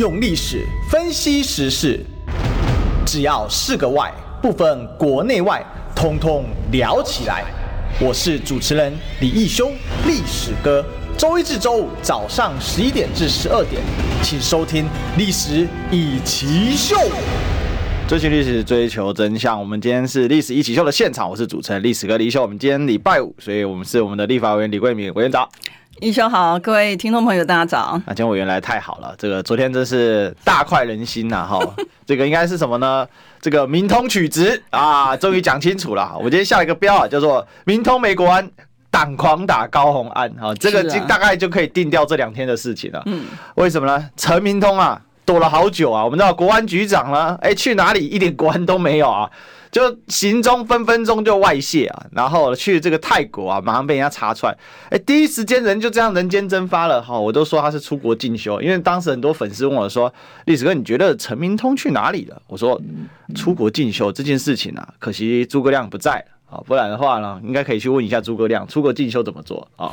[0.00, 2.00] 用历史分析时事，
[3.04, 5.62] 只要是个“外”，不分国内外，
[5.94, 7.44] 通通聊起来。
[8.00, 8.90] 我是主持人
[9.20, 9.70] 李义修，
[10.06, 10.82] 历史哥。
[11.18, 13.82] 周一至周五早上十一点至十二点，
[14.22, 14.84] 请收听
[15.18, 16.96] 《历史一起秀》。
[18.08, 19.60] 追寻历史，追求真相。
[19.60, 22.40] 我们今天是《历史一起秀》的现场，我是主持人历史哥李修。
[22.40, 25.46] 我们今天礼拜五，所以我们是我们的立法委员李贵敏委员长。
[26.00, 28.00] 义修好，各位听众朋友，大家早。
[28.06, 31.46] 那今天委员来太好了，这个昨天真是大快人心呐！
[31.46, 31.60] 哈，
[32.06, 33.06] 这个应该是什么呢？
[33.38, 36.16] 这个民通取直啊，终于讲清楚了。
[36.16, 38.50] 我今天下一个标啊，叫做“民通美国安，
[38.90, 40.32] 党狂打高红安”。
[40.40, 43.02] 哈，这个大概就可以定掉这两天的事情了。
[43.04, 44.08] 嗯，为什么呢？
[44.16, 46.02] 陈明通啊，躲了好久啊。
[46.02, 49.30] 我们知道国安局长呢，哎，去哪里一点国安都没有啊。
[49.70, 54.58] 就行踪分分钟就外泄啊，然后去这个泰国啊，马上被人家查出来，
[54.90, 60.12] 哎，第一时间人就这样人间蒸发了哈，我都说他是出国进修，因为当时很多粉丝问我说，
[60.46, 62.42] 历史哥你觉得陈明通去哪里了？
[62.48, 62.80] 我说
[63.36, 69.92] 出国进修这件事情啊，可惜诸葛亮不在啊，不然的话呢，应该可以去问一下诸葛亮出国进修怎么做啊，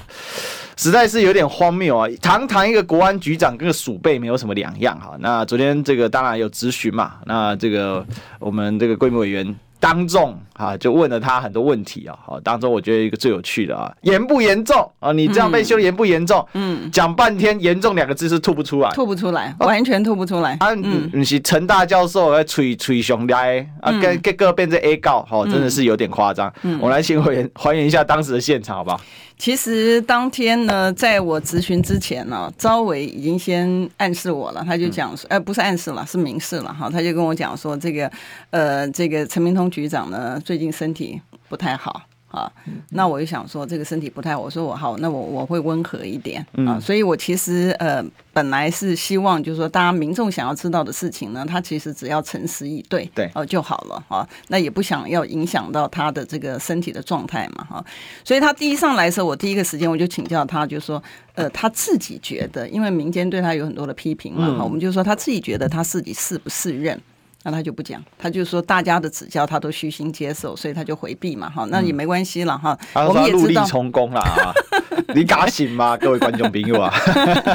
[0.75, 5.16] 实在是有点荒谬啊，堂堂一个国安局长跟个鼠辈没有什么两样哈。
[5.19, 8.03] 那昨天这个当然有咨询嘛，那这个
[8.39, 9.56] 我们这个规模委员。
[9.80, 12.17] 当众啊，就问了他很多问题啊。
[12.25, 15.11] 好，当中我觉得一个最有趣的啊，严不严重啊？
[15.11, 16.45] 你这样被修严不严重？
[16.53, 20.58] 嗯，讲半天严重两个字是吐不出来，吐不出来，完全吐不出来。
[20.59, 20.73] 啊，
[21.13, 26.52] 你是陈大教授来吹吹熊来啊，跟各个变成 A 告，好，真的是有点夸张。
[26.81, 29.00] 我来请委员还原一下当时的现场，好不好？
[29.38, 38.11] 其实当天呢，在我咨询之前呢，召委已经先暗示我了，他就讲说，呃，不是暗示了，是明示了哈，他就跟我讲说，这个，
[38.50, 42.03] 呃，这个陈明通局长呢，最近身体不太好。
[42.30, 42.52] 啊，
[42.90, 46.78] 那我就想说，这个身体不太好，我说我好，那我我会温和一点啊。
[46.78, 48.03] 所以我其实呃，
[48.34, 54.28] 本来是希望就是说，大家民众想要知道的事情呢，他其实只要诚实以对，对，哦就好了啊。
[54.50, 57.85] 那也不想要影响到他的这个身体的状态嘛，哈。
[58.25, 61.02] 所以他第一上来的时候，我第一个时间我就请教他，就说，
[61.34, 67.02] 呃，他自己觉得，因为民间对他有很多的批评嘛，哈，我们就说他自己觉得他自己适不适任。
[67.50, 72.78] 那他就不讲，他就说大家的指教他都虚心接受，所以他就回避嘛，哈，那也没关系了哈。
[72.94, 74.52] 我们也知道，成功了啊，
[75.16, 75.96] 你敢信吗？
[75.96, 76.94] 各位观众朋友啊，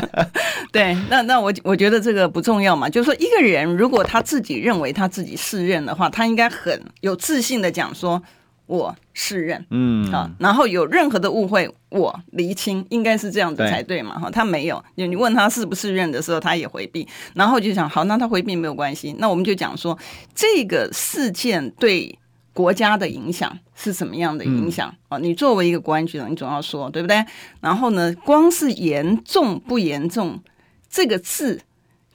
[0.73, 8.23] 对，那那我我觉得这个不重要嘛，就是说一个人如果他自己认为他自己是任的话，他应该很有自信的讲说。
[8.67, 19.99] 我适任，嗯，好，然后有任何的误会，我厘清，应该是这样子才对嘛，哈，他没有，你你问他是不是认的时候，他也回避，然后就想，好，那他回避没有关系，那我们就讲说，
[20.35, 22.19] 这个事件对
[22.55, 25.19] 国家的影响是什么样的影响啊？
[25.19, 27.25] 你作为一个国安局长，你总要说，对不对？
[27.61, 30.41] 然后呢，光是严重不严重
[30.89, 31.61] 这个字，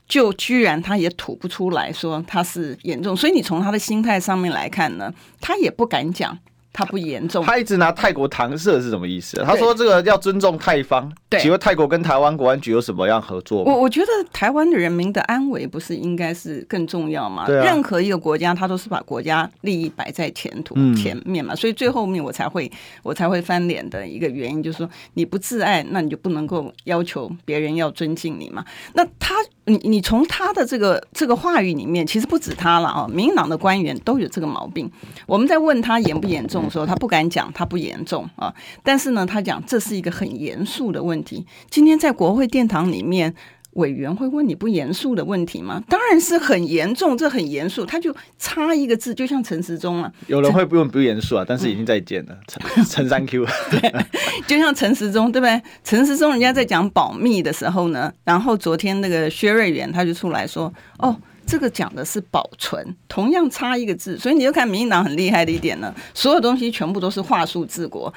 [0.07, 6.37] 就居然他也吐不出来说他是严重，所以你从他的心态上面来看呢，他也不敢讲。
[6.77, 9.43] 他不严重，他一直拿泰国搪塞是什么意思？
[9.43, 11.11] 他说这个要尊重泰方。
[11.27, 13.63] 对，请问泰国跟台湾国安局有什么样合作？
[13.63, 17.47] 我我觉得台湾的人民的安危不是应该是更重要吗？
[17.47, 17.65] 对啊。
[17.65, 22.71] 任何一个国家，他都是把国家利益摆在前途前面嘛，所以最后面我才会
[23.01, 28.63] 我才会翻脸的一个原因，就是说你不自爱，那你就不能够要求别人要尊敬你嘛。
[28.93, 29.33] 那他，
[29.65, 34.87] 你你从他的这个这个话语里面，其实不止他了啊，民进党的官员都有这个毛病。
[35.25, 36.66] 我们在问他严不严重。
[36.69, 41.45] 说他不敢讲，他不严重啊，但是呢，他讲这是一个很严肃的问题。
[41.69, 43.33] 今天在国会殿堂里面，
[43.73, 45.81] 委员会问你不严肃的问题吗？
[45.87, 47.85] 当然是很严重，这很严肃。
[47.85, 54.05] 他就差一个字，就像陈时中啊，有人会不用不严肃啊，但是已经在见了，陈陈三 Q， 对，
[54.47, 55.61] 就像陈时中，对不对？
[55.83, 61.15] 陈时中人家在讲保密的时候呢，然后昨天那个薛瑞元他就出来说，哦。
[61.47, 68.13] 这个讲的是保存，同样差一个字，所以你就看民进党很厉害的一点呢，所有东西全部都是话术治国，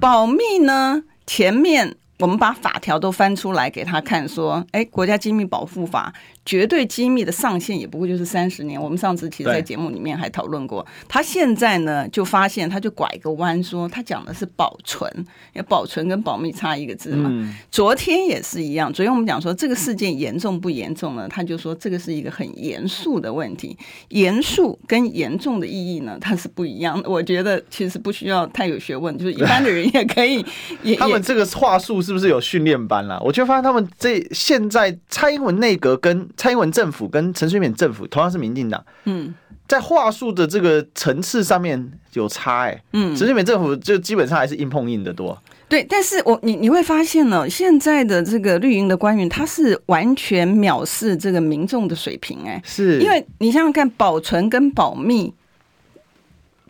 [0.00, 6.12] 保密呢，前面我们把法条都翻出来给他看，说，哎，国家机密保护法。
[6.44, 8.80] 绝对机密的上限也不过就是三十年。
[8.80, 10.84] 我们上次其实，在节目里面还讨论过。
[11.06, 15.10] 他现在呢，就发现他就拐个弯，说他讲的是保存，
[15.52, 17.30] 因为保存跟保密差一个字嘛。
[17.70, 18.92] 昨天也是一样。
[18.92, 21.28] 昨天我们讲说这个事件严重不严重呢？
[21.28, 23.76] 他就说这个是一个很严肃的问题。
[24.08, 27.08] 严肃跟严重的意义呢，它是不一样的。
[27.08, 30.44] 我觉得其实不需要太有学问，就是一般的人也可以。
[30.82, 33.20] 也他们这个话术是不是有训练班啦？
[33.22, 39.34] 我就发现他们这现在蔡英文内阁跟蔡英文政府跟陈水扁政府同样是民进党，嗯，
[39.68, 45.36] 在话术的这个层次上面有差哎，嗯，陈水扁政府就基本上还是硬碰硬的多。
[45.68, 55.32] 对，但是我你你会发现呢，现在的这个绿营的官员，他是完全藐视这个民众的水平，哎，是因为你想想看，保存跟保密。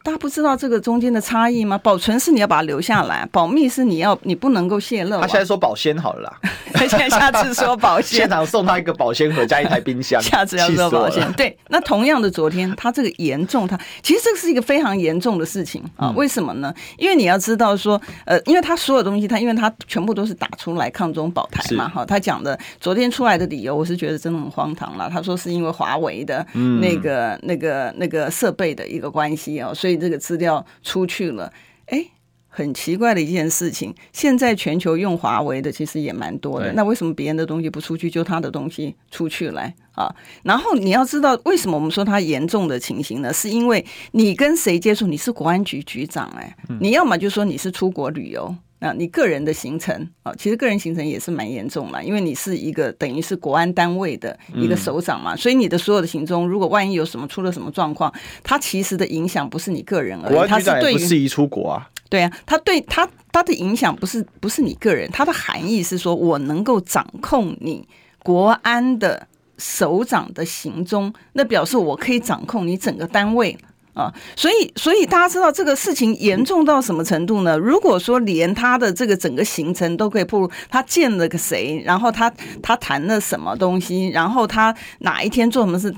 [0.03, 1.77] 大家不知道这个中间的差异吗？
[1.79, 5.21] 保存是你要把它留下来，保密是你要你不能够泄露。
[5.21, 11.31] 他现在说保鲜好了啦，他现在下次说保鲜，现场送他一个保鲜盒加一台冰箱，下次要说保鲜。
[11.35, 16.11] 对，那同样的，昨天他这个严重，他其实这个是一个非常严重的事情啊。
[16.17, 16.73] 为什么呢？
[16.97, 25.11] 因为你要知道说，呃，因为他所有东西，他因为他全部都是打出来抗中保台嘛，哈，他讲的昨天出来的理由，我是觉得真的很荒唐了。
[25.13, 26.47] 他说是因为华为的
[26.81, 29.90] 那个、那个、那个设备的一个关系哦，所以。
[29.91, 31.53] 所以这个资料出去了，
[31.87, 32.07] 哎，
[32.47, 33.93] 很奇怪的一件事情。
[34.13, 40.15] 现在全球用华为的其实也蛮多的，那为什么别人的东西不出去，就他的东西出去来啊？
[40.45, 43.33] 然后你要知道，为什么我们说他严重的情形呢？
[43.33, 45.09] 是因为你跟谁接触？
[45.09, 48.55] 你是国安局局长，哎，你要么就说你是出国旅游。
[48.81, 58.13] 那你个人的行程啊，其实个人行程也是蛮严重嘛，因为你是一个等于是国安单位的一个首长嘛，嗯、所以你的所有的行踪，如果万一有什么出了什么状况，
[58.43, 61.89] 它其实的影响不是你个人而已，它是对于不适宜出国啊。
[62.09, 67.87] 对啊，它对它它的影响不是不是你个人，它的含义是说我能够掌控你
[68.23, 69.29] 国安的
[69.59, 73.57] 首长的行踪，那表示我可以掌控你整个单位。
[73.93, 77.59] 啊，所以，所以大家知道这个事情严重到什么程度呢？
[77.59, 82.33] 如果说连他的这个整个行程都可以不如，他见了个谁，然后他
[82.63, 85.95] 他谈了什么东西，然后他哪一天做什么事。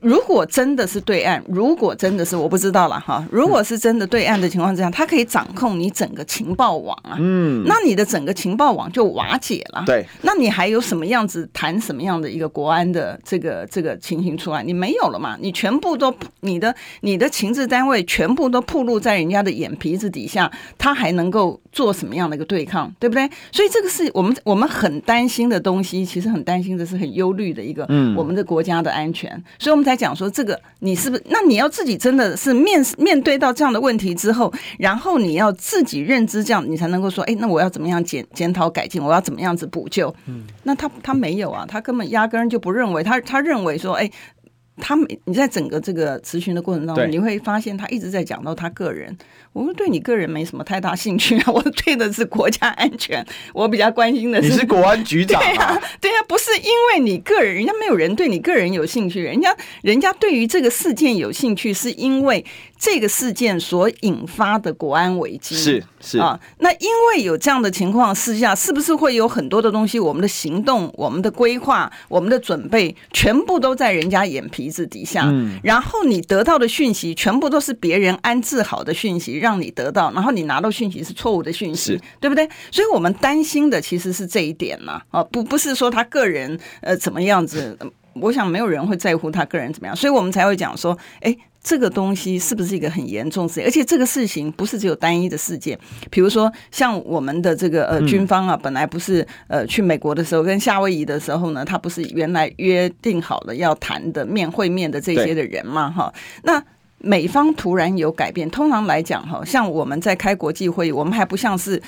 [0.00, 3.22] 如果真的是对岸，如果真的是我不知道了哈。
[3.30, 9.82] 如果是真的对岸的情况之下，他可以掌控你整个情报网啊，嗯，那你的整个情报网就瓦解了。
[9.84, 14.62] 对，那你还有什么样子谈什么样的一个国安的这个这个情形出来？
[14.62, 15.36] 你没有了嘛？
[15.38, 22.90] 你全部都你的你的情治单位全部都暴露在人家的眼皮子底下，他还能够做什么样的一个对抗？
[22.98, 23.28] 对不对？
[23.52, 29.30] 所以这个是我们我们很担心的东西，其实很担心的是很忧虑的一个，嗯，我们的国家的安全。
[29.58, 29.73] 所以。
[29.74, 31.22] 我们才讲说这个，你是不是？
[31.28, 39.02] 那你要自己真的是面面对到这样的问题之后，然后你要自己认知这样，你才能够说，哎，那我要怎么样检检讨改进？
[39.02, 40.14] 我要怎么样子补救？
[40.26, 44.08] 嗯，那他他没有啊，他根本压根就不认为，他他认为说，哎，
[44.78, 49.16] 他你在整个这个咨询的过程当中，你会发现他一直在讲到他个人。
[49.52, 62.44] 我们对你个人没什么太大兴趣啊， 我对的是国家安全，我比较关心的是你是国安局长啊， 对啊，对啊，不是因为你个人，人家没有人对你个人有兴趣，人家人家对于这个事件有兴趣，是因为
[62.84, 65.54] 这个事件所引发的国安危机。
[65.56, 66.18] 是是。
[66.18, 79.38] 啊，那因为有这样的情况之下，是不是会有很多的东西，我们的行动、我们的规划、我们的准备，全部都在人家眼皮子底下，嗯，然后你得到的讯息，全部都是别人安置好的讯息。
[79.44, 82.48] 让你得到，然后你拿到讯息是错误的讯息，对不对？
[82.70, 87.78] 所以我们担心的其实是这一点嘛，啊，不不是说他个人呃怎么样子，
[88.14, 93.64] 我想没有人会在乎他个人怎么样，所以我们才会讲说，哎，这个东西是不是一个很严重事情？
[93.64, 95.76] 而且这个事情不是只有单一的事件，
[96.10, 106.12] 比如说像我们的这个呃军方啊，本来不是呃去美国的时候跟夏威夷的时候呢，他不是原来约定好了要谈的面会面的这些的人嘛，哈，
[106.44, 106.62] 那。
[106.98, 111.80] 美方突然有改变，通常来讲，哈，像我们在开国际会议，我们还不像是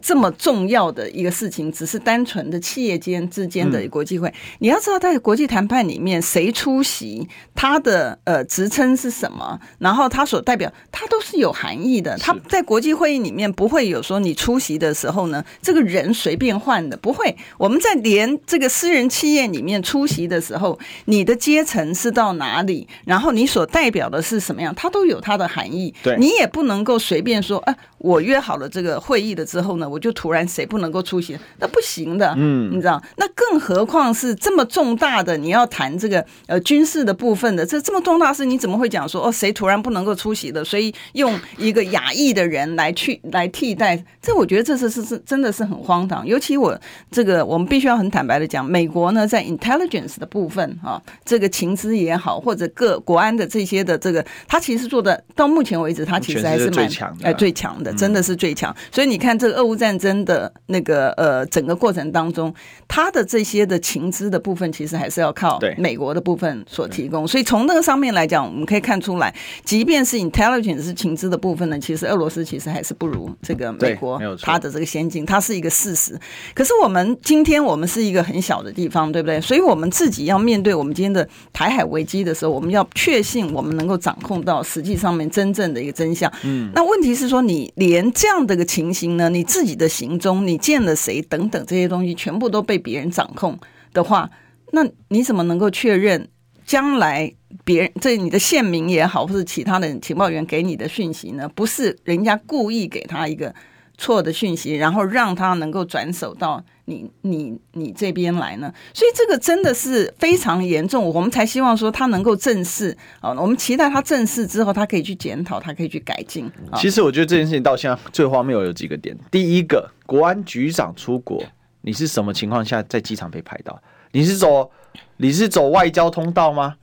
[0.00, 4.26] 这么重要的一个事情，只是单纯的企业间之间的国际会。
[4.28, 12.16] 嗯、你要知道，在国际谈判里面，谁出席，他的呃职称是什么，然后他所代表，他都是有含义的。
[12.16, 17.36] 他在国际会议里面不会有说你出席的时候呢，这个人随便换的，不会。
[17.58, 24.53] 我们在连这个私人企业里面出席的时候，你的阶层是到哪里，然后你所代表的是什么？
[24.54, 25.92] 怎么样，它都有它的含义。
[26.00, 32.32] 对，你也不能够随便说，哎，我约好了这个会议了之后呢，我就突然谁不能够出席，那不行的。
[32.36, 44.04] 嗯，你知道，那更何况是这么重大的，你要谈这个呃军事的部分的，这这么重大事，你怎么会讲说哦，谁突然不能够出席的，所以用一个亚裔的人来去来替代？
[44.22, 46.24] 这我觉得这是是是真的是很荒唐。
[46.24, 46.78] 尤其我
[47.10, 54.24] 这个我们必须要很坦白的讲，美国呢在 intelligence 的部分啊，这个情资也好，或者各国安的这些的这个。
[54.46, 56.88] 他其实做的到目前为止，他其实还是蛮
[57.22, 58.74] 哎最强的，真的是最强。
[58.90, 62.52] 所以你看这个俄乌战争的那个呃整个过程当中，
[62.88, 67.26] 他的这些的情资的部分，其实还是要靠美国的部分所提供。
[67.26, 76.18] 所以从那个上面来讲，我们可以看出来，即便是 intelligence 是情资的部分呢，其实俄罗斯其实还是不如这个美国它的这个先进，它是一个事实。
[76.54, 79.40] 可是我们今天我们是一个很小的地方，对不对？
[79.40, 86.32] 所以我们自己要面对我们今天的台海危机的时候，我们要确信我们能够掌控到实际上面真正的一个真相。
[86.42, 93.58] 嗯，那问题是说，你连这样的一个情形呢，你自己的行踪，你见了谁等等这些东西，全部都被别人掌控
[93.92, 94.30] 的话，
[94.72, 96.26] 那你怎么能够确认
[96.66, 97.32] 将来
[97.64, 103.54] 别人这你的县民也好，或者其他的情报员给你的讯息呢，不是人家故意给他一个
[103.98, 106.62] 错的讯息，然后让他能够转手到。
[106.86, 108.70] 你你你这边来呢？
[108.92, 113.32] 所以这个真的是非常严重，我们才希望说他能够正视啊。
[113.40, 116.46] 我们期待他正视之后，他可以去检讨，他可以去改进。
[116.74, 119.16] 其实我觉得这件事情到现在最荒谬有几个点。
[119.30, 121.42] 第一个，国安局长出国，
[121.80, 123.80] 你是什么情况下在机场被拍到？
[124.12, 124.70] 你是走
[125.16, 126.74] 你是走外交通道吗？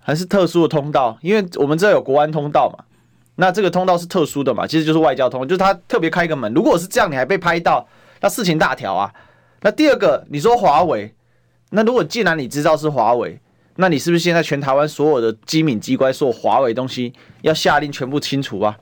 [0.00, 1.16] 还是特殊的通道？
[1.22, 2.84] 因为我们这有国安通道嘛，
[3.40, 6.52] 那这个通道是特殊的嘛，其实就是外交通，就是他特别开一个门。
[6.52, 7.86] 如果是这样，你还被拍到，
[8.20, 9.12] 那事情大条啊。
[9.60, 11.14] 那第二个，你说华为，
[11.70, 13.38] 那如果既然你知道是华为，
[13.76, 18.76] 那你是不是现在全台湾所有的机敏机关说华为东西要下令全部清除啊？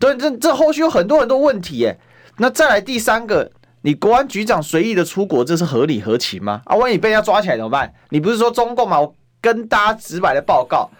[0.00, 1.96] 对，这这后续有很多很多问题耶。
[2.38, 6.62] 那再来第三个，你国安局长随意的出国，这是合理合情吗？
[6.64, 7.94] 啊，万一被人家抓起来怎么办？
[8.08, 8.98] 你不是说中共吗？
[9.40, 10.90] 跟大家直白的报告，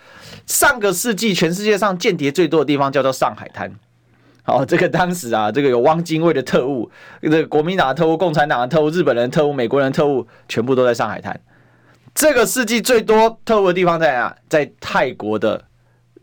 [0.47, 3.73] 上个世纪全世界上间谍最多的地方叫做上海滩。
[4.47, 6.91] 哦，这个当时啊，这个有汪精卫的特务，
[7.23, 11.39] 这个国民党的特务、共产党的特务、日本人特务、美国人特务，全部都在上海滩。
[12.15, 14.35] 这个世纪最多特务的地方在哪？
[14.49, 15.63] 在泰国的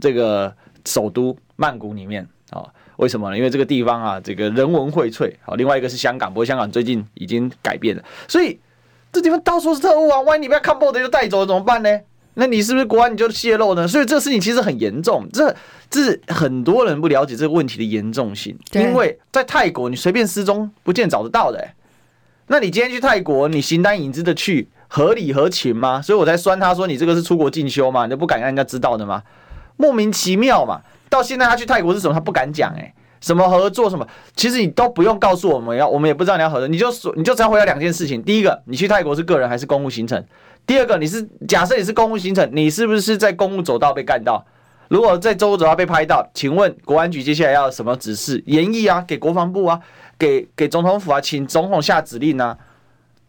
[0.02, 2.28] 这个首都曼谷里面。
[2.52, 3.38] 哦，为什么呢？
[3.38, 5.34] 因为这个地方啊，这个人文荟萃。
[5.46, 8.60] 好，另外一个是香港，不过香港最近已经改变了，所以
[9.14, 10.20] 这地方到处是特务啊。
[10.22, 12.00] 万一你不要看报的就带走了怎么办呢？
[12.39, 13.88] 那你是不是国安你就泄露呢？
[13.88, 15.56] 所以这个事情其实很严重，这
[15.89, 18.56] 这是很多人不了解这个问题的严重性。
[18.74, 21.67] 因为在泰国，你随便失踪不见找得到的。
[22.46, 26.00] 那你今天去泰国，你形单影只的去，合理合情吗？
[26.00, 29.24] 所以我才酸他说你这个是出国进修嘛，你就不敢让人家知道的吗？
[29.75, 30.82] 莫名其妙嘛。
[31.10, 32.13] 到现在他去泰国是什么？
[32.13, 40.24] 他不敢讲哎，什么合作什么，其实你都不用告诉我们要，我们也不知道你要合作，你就说你就只要回答两件事情：第一个，你去泰国是个人还是公务行程？
[40.68, 44.46] 第二个，你是假设你是公务行程，你是不是在公务走道被干到？
[44.90, 48.44] 如果在州走道被拍到，请问国安局接下来要什么指示？
[48.46, 49.80] 严议啊，给国防部啊，
[50.20, 52.58] 给给总统府啊，请总统下指令啊，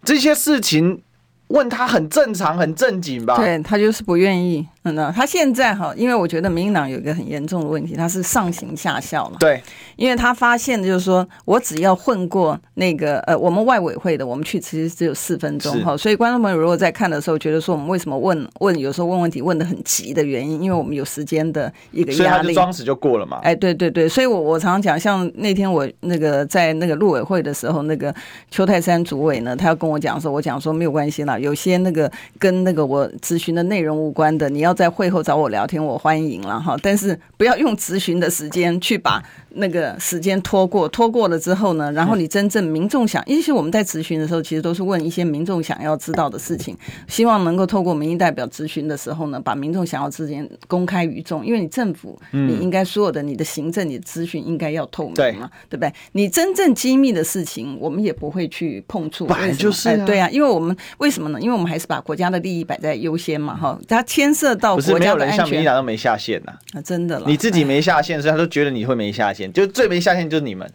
[0.03, 1.01] 这些事情
[1.47, 3.37] 问他很正常，很正经吧？
[3.37, 4.67] 对，他就是不愿意。
[5.15, 9.37] 他现在哈，因为我觉得民进党有一个很严重的问题，他是上行下效嘛。
[9.41, 9.63] 对，
[9.97, 23.41] 因为他发现就是说我只要混过那个呃，我们外委会的，我们去其实只有四分钟哈，所以观众朋友如果在看的时候觉得说我们为什么问问有时候问问题问得很急的原因，因为我们有时间的一个压力，所以他就装死就过了嘛。
[23.43, 28.15] 哎，对对对，所以我我常常讲，像那天我那个在那个陆委会的时候，那个
[28.51, 39.21] 邱泰山主委呢，他要跟我讲说，我讲说没有关系啦，有些那个跟那个我咨询的内容无关的，你要在会后找我聊天，我欢迎了哈，但是不要用咨询的时间去把
[39.51, 46.77] 那个时间拖过，拖过了之后呢，然后你真正民众想，因为我们在咨询的时候，其实都是问一些民众想要知道的事情，
[47.09, 55.93] 希望能够透过民意代表咨询的时候呢，把民众想要之间公开于众，因为你政府，你应该所有的你的行政、你的资讯应该要透明嘛，对不对？
[56.13, 61.41] 你真正机密的事情，我们也不会去碰触，本来就是啊，对啊，因为我们为什么呢？
[61.41, 64.99] 因为我们还是把国家的利益摆在优先嘛，哈，它牵涉到国家。
[64.99, 70.71] 没有人像民进党都没下线呐、啊啊，真的，你自己没下线，所以他都觉得你会没下线，就最没下线就是你们。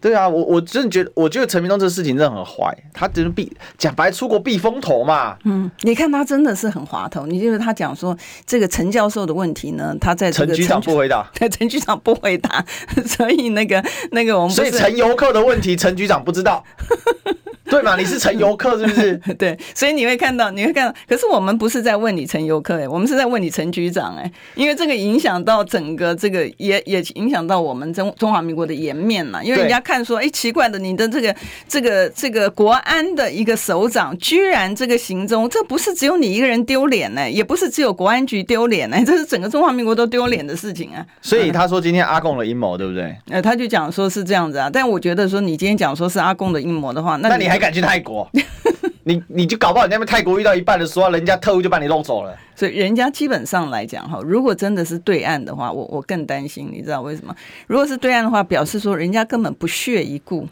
[0.00, 5.36] 对啊，我我真的觉得，我觉得陈明东这个事情真的很坏，他只是避讲白出国避风头嘛。
[5.44, 7.26] 嗯，你看他真的是很滑头。
[7.26, 12.64] 你就是他讲说这个陈教授的问题呢，他在这个陈局长不回答， 对陈局长不回答，
[13.06, 16.62] 所以那个那个我们所以陈游客的问题，陈局长不知道。
[17.68, 17.96] 对嘛？
[17.96, 19.16] 你是陈游客是不是？
[19.36, 20.96] 对，所以你会看到，你会看到。
[21.08, 29.42] 可是我们不是在问你陈游客哎，我们是在问你陈局长哎，因为这个影响到整个这个也也影响到我们中中华民国的颜面嘛。
[29.42, 31.34] 因为人家看说，哎，奇怪的，你的这个
[31.68, 41.06] 这个这个国安的一个首长，居然这个行踪，这不是只有你一个人丢脸呢，也不是只有国安局丢脸呢，这是整个中华民国都丢脸的事情啊。
[41.22, 43.16] 所以他说今天阿贡的阴谋，对不对？
[43.30, 47.46] 呃，他就讲说是这样子啊，但我觉得说你今天讲说是阿贡的阴谋的话，那那你。
[47.46, 48.28] 还敢去泰国？
[49.08, 52.36] 你你就搞不好你那边泰国遇到一半的时候，人家特务就把你弄走了。
[52.56, 57.32] 所以人家基本上来讲哈，如果真的是对岸的话，我我更担心，你知道为什么？
[57.68, 60.48] 如果是对岸的话，表示说人家根本不屑一顾。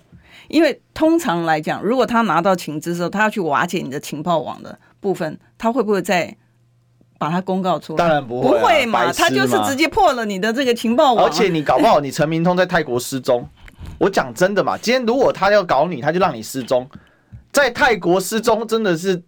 [0.46, 6.36] 因为通常来讲，如果他拿到情资之后，他要去瓦解你的情报网的部分，他会不会再
[7.18, 7.96] 把它公告出来？
[7.96, 11.26] 当然不会，不会嘛，他就是直接破了你的这个情报网。
[11.26, 13.44] 而且你搞不好你陈明通在泰国失踪。
[13.98, 16.88] 我讲真的嘛，今天如果他要搞你，他就让你失踪，
[17.54, 19.22] 在泰国失踪真的是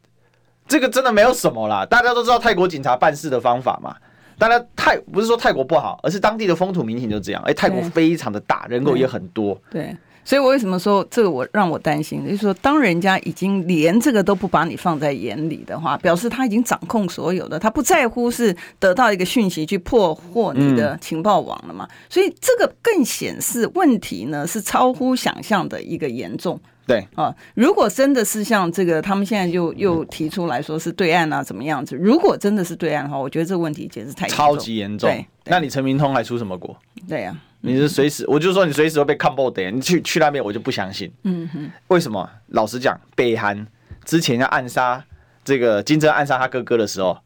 [0.69, 3.97] 这个真的没有什么啦，大家都知道泰国警察办事的方法嘛。
[4.37, 7.43] 当然泰不是说泰国不好，而是当地的风土民情就这样。
[7.47, 9.59] 哎，泰国非常的大，人口也很多。
[9.71, 9.97] 对。
[10.25, 12.25] 所以，我为什么说这个我让我担心？
[12.25, 21.89] 就是说，当人家已经连这个都不把你放在眼里的话，表示他已经掌控所有的，他不在乎是得到一个讯息去破获你的情报网了嘛？
[22.11, 26.61] 所以，这个更显示问题呢是超乎想象的一个严重。
[26.87, 31.97] 对啊，如果真的是像这个，他们现在又又提出来说是对岸啊，怎么样子？
[31.97, 35.11] 如果真的是对岸的话，我觉得这个问题简直太超级严重。
[35.47, 36.77] 那你陈明通还出什么国？
[37.09, 37.37] 对呀。
[37.63, 39.69] 你是随时，我就说你随时会被看爆的。
[39.73, 41.11] 你去去那边，我就不相信。
[41.25, 42.31] 嗯哼，为什么？
[42.49, 43.67] 老实讲，北韩
[44.05, 45.05] 之前要暗杀
[45.45, 47.19] 这个金正暗杀他哥哥的时候，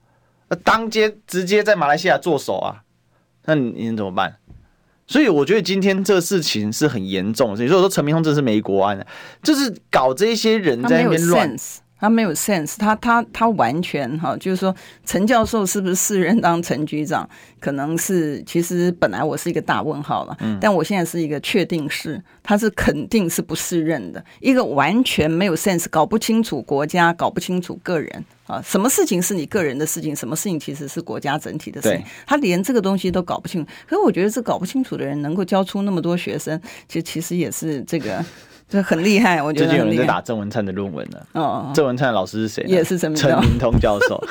[0.49, 2.83] 那当街直接在马来西亚做手啊，
[3.45, 4.37] 那你你怎么办？
[5.11, 7.69] 所以我觉得今天这个事情是很严重的事情。
[7.69, 9.05] 所以说陈明通这是没国安，
[9.43, 11.57] 就是搞这些人在那边乱。
[12.01, 17.29] 他没有 sense，他他他完全哈，就是说陈教授是不是适任当陈局长，
[17.61, 38.25] 可能是其实本来我是一个大问号了，嗯，但我现在是一个确定是，他是肯定是不适任的，一个完全没有 sense，搞不清楚国家，搞不清楚个人啊，什么事情是你个人的事情，什么事情其实是国家整体的事情，他连这个东西都搞不清楚，可是我觉得这搞不清楚的人能够教出那么多学生，其实其实也是这个。
[38.71, 41.19] 这很厉害，我觉得最近有人在打郑文灿的论文呢。
[41.33, 42.63] 哦，郑文灿老师是谁？
[42.69, 44.23] 也是陈明通教授。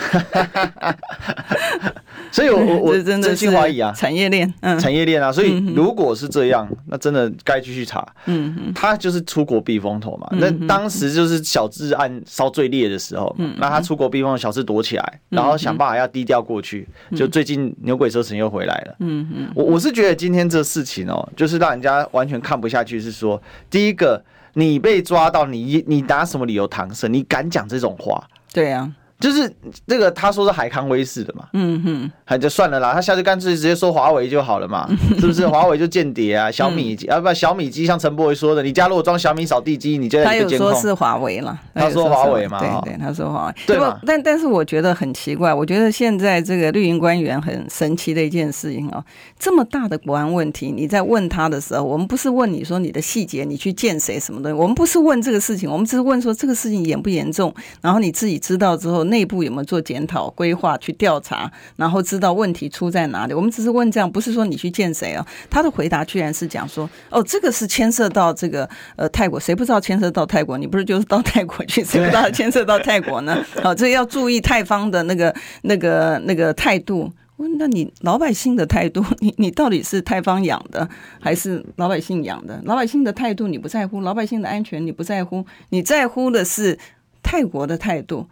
[2.32, 5.30] 所以我，我我 真心怀疑啊，产业链，嗯产业链啊。
[5.32, 8.08] 所以，如果是这样，那真的该继续查。
[8.28, 10.30] 嗯嗯，他就是出国避风头嘛。
[10.34, 16.88] 那当时就是小智案烧最烈的时候，那他出国避风头，小智躲起来，然后想办法要低调过去。
[17.16, 18.96] 就最近牛鬼蛇神又回来了。
[19.00, 23.02] 嗯嗯，我我是觉得今天这事情哦，就是让人家完全看不下去。
[23.02, 24.24] 是说，第一个。
[24.54, 27.08] 你被抓到，你你拿什么理由搪塞？
[27.08, 28.28] 你敢讲这种话？
[28.52, 28.92] 对呀。
[29.20, 29.52] 就是
[29.86, 35.46] 这个，他说是海康威视的嘛，嗯哼，还就算了啦，他下次干脆直接说华为就好了嘛， 是不是？
[35.48, 44.00] 华为就间谍啊，小米机啊，不，小米机像陈柏维说的，你家如果装小米扫地机，你就他有说是华为了，他说华为嘛，对对，他说华为，对吧？
[44.06, 49.04] 但但是我觉得很奇怪，我觉得现在这个绿营官员很神奇的一件事情哦，
[49.38, 59.80] 这么大的国安问题，你在问他的时候，我们不是问你说你的细节，你去见谁什么东西，我们不是问这个事情，我们只是问说这个事情严不严重，然后你自己知道之后，内部有没有做。
[59.90, 63.34] 检讨、规划、去调查，然后知道问题出在哪里。
[63.34, 65.26] 我们只是问这样，不是说你去见谁哦。
[65.50, 70.60] 他的回答居然是讲说：“哦，这个是牵涉到这个呃泰国，谁不知道牵涉到泰国？
[70.60, 73.44] 你不是就是到泰国去，谁不知道牵涉到泰国呢？
[73.64, 77.12] 好、哦，这要注意泰方的那个、那个、那个态度。
[77.38, 80.88] 问，那你老百姓的态度，你你到底是泰方养的，
[81.20, 82.62] 还是老百姓养的？
[82.66, 86.78] 老百姓的态度你不在乎，老百姓的安全你不在乎，你在乎的是
[87.24, 88.28] 泰国的态度。”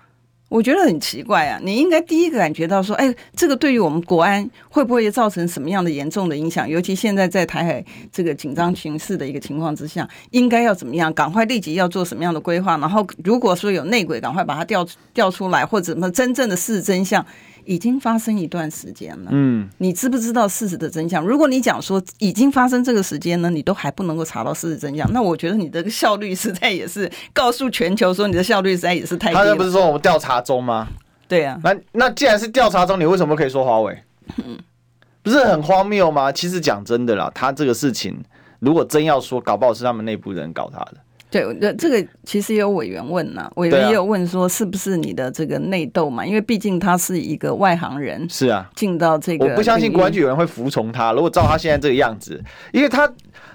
[0.49, 1.59] 我觉得很奇怪啊！
[1.61, 6.67] 你应该第一个感觉到说，哎，这个对于我们国安会不会造成什么样的严重的影响？
[6.67, 7.83] 尤其现在在台海
[8.13, 11.13] 这个紧张形势的一个情况之下，应该要怎么样？
[11.13, 12.77] 赶快立即要做什么样的规划？
[12.77, 17.25] 然后如果说有内鬼，赶快把它调调出来，或者什么真正的事实真相。
[17.67, 21.21] 已经发生一段时间了，嗯，你知不知道事实的真相？
[21.23, 29.45] 如果你讲说已经发生这个时间呢，你都还不能够查到事实真相，那我觉得你这个效率实在也是告诉全球说你的效率实在也是太低了。
[29.45, 30.87] 他不是说我们调查中吗？
[31.27, 34.01] 对啊，那那既然是调查中，你为什么可以说华为？
[34.37, 34.57] 嗯，
[35.21, 36.31] 不是很荒谬吗？
[36.31, 38.17] 其实讲真的啦，他这个事情
[38.59, 40.97] 如果真要说，搞不好是他们内部人搞他的。
[41.29, 46.25] 对，那这个其实也有委员问呐，委员也有问说，是不是你的这个内斗嘛？
[46.25, 51.11] 因为毕竟他是一个外行人，是啊，进到这个，我不相信国安局有人会服从他。
[51.11, 53.11] 如果照他现在这个样子，因为他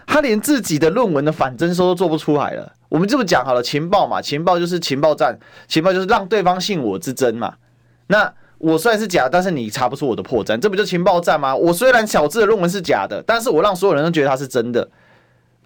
[0.07, 2.71] 他连自己的论文的反侦收都做不出来了。
[2.91, 7.55] 我们这么讲好了，情报嘛，情报就是情报战，情报就是让对方信我之真嘛。
[8.09, 11.57] 那我虽然是假，但是你查不出我的破绽，这不就情报战吗？
[11.57, 14.87] 我虽然小智的论文是假的，但是我让所有人都觉得他是真的。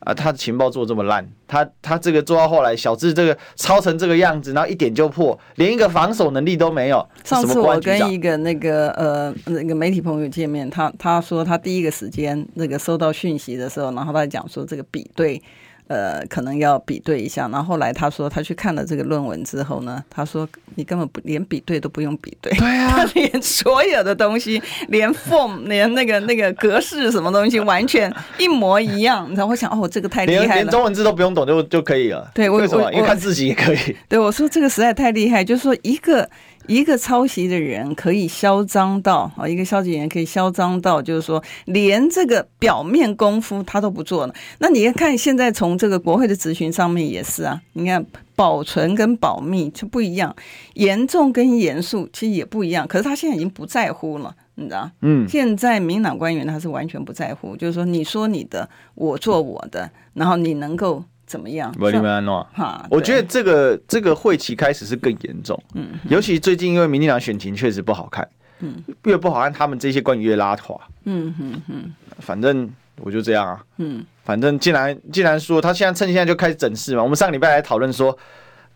[0.00, 7.06] 啊，他的情报做这么烂，他他这个做到后来，小智这个抄成这个样子，然后一点就破，连一个防守能力都没有。
[7.24, 15.42] 上次我跟一个那个呃那个媒体朋友见面，他他说他第一个时间那个收到讯息的时候，然后他讲说这个比对。
[15.88, 17.48] 呃，可能要比对一下。
[17.48, 29.28] 然后后来他说，他去看了这个论文之后呢，他说你根本不连比对都不用比对，对啊， 他连所有的东西，连 form，连那个那个格式什么东西，完全一模一样。
[29.34, 32.30] 然后我想，哦，这个太厉害了，连中文字都不用懂就就可以了。
[32.34, 32.92] 对，为什么？
[32.92, 33.96] 因为看自己也可以。
[34.08, 36.28] 对，我说这个实在太厉害，就是说一个。
[36.68, 44.34] 一个抄袭的人可以嚣张到啊，一个消息员可以嚣张到，就是说连这个表面功夫他都不做了。
[44.58, 50.34] 那你看现在从这个国会的质询上面也是啊，你看保存跟保密就不一样，
[50.74, 52.86] 严重跟严肃其实也不一样。
[52.86, 54.90] 可是他现在已经不在乎了，你知道？
[55.00, 61.72] 嗯，现在民党官员他是完全不在乎，就是说你说你的，我做我的，然后你能够怎么样？
[61.72, 62.86] 不，你们安诺哈？
[62.90, 68.26] 我觉得这个这个会期开始是更严重，嗯，尤其最近因为民进党选情确实不好看，
[68.60, 74.04] 嗯，越不好看，他们这些官员越拉垮，嗯嗯嗯，反正我就这样啊，嗯。
[74.24, 78.18] 反正既然既然说他现在趁现在就开始整事嘛，我们上个礼拜来讨论说，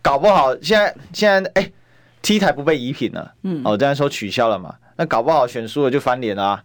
[0.01, 1.73] 搞不好现在现在哎、欸、
[2.21, 6.63] T 台不被移品了，嗯，哦，这样说取消了嘛，那搞不好选输了就翻脸啊，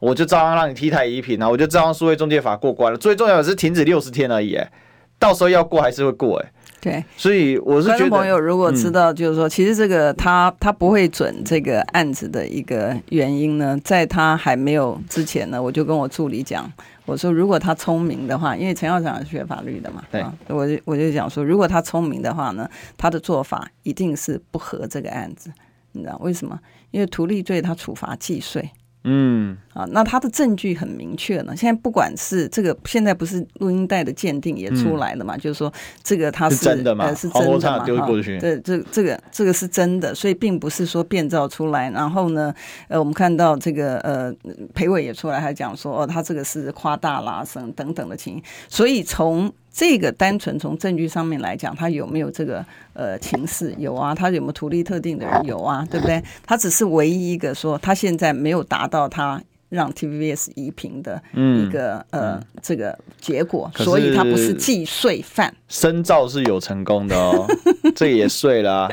[0.00, 4.72] 我就照样让你 T 台移品啊，我就照样数位中介法过关了，最重要的是停止六十天而已，哎，
[5.18, 6.52] 到时候要过还是会过，哎。
[6.78, 16.70] 对，所以我是觉得，观众朋友如果知道，就是说，其实这个他他不会准这个案子的一个原因呢，在他还没有之前呢，我就跟我助理讲，
[17.04, 25.50] 我说如果他聪明的话，因为陈校长是学法律的嘛，对，我就我就讲说，如果他聪明的话呢，他的做法一定是不合这个案子，
[25.90, 26.56] 你知道为什么？
[26.92, 28.70] 因为图利罪他处罚计税。
[29.08, 31.54] 嗯啊，那他的证据很明确呢。
[31.56, 35.36] 现在不管是这个，现在不是录音带的鉴定也出来了嘛？
[35.36, 37.04] 嗯、就是说这个他是，是真的吗？
[37.04, 37.84] 呃、是真的嘛？
[37.84, 38.38] 丢过去。
[38.40, 41.88] 对，这这个这个是真的，所以并不是说变造出来。
[41.90, 42.52] 然后呢，
[42.88, 44.34] 呃，我们看到这个呃，
[44.74, 48.42] 裴伟也出来还讲说，哦，他这个是夸大拉升等等的情形。
[48.68, 53.74] 所以从这个单纯从证据上面来讲，他有没有这个呃情势？
[53.76, 55.44] 有啊，他有没有图利特定的人？
[55.44, 56.22] 有啊，对不对？
[56.46, 59.42] 他只是唯一一个说他现在没有达到他。
[59.68, 65.52] 让 TVBS 移平的一个、嗯、呃这个结果，所以他不是既遂犯。
[65.68, 67.46] 申造是有成功的哦，
[67.96, 68.92] 这也遂了、啊，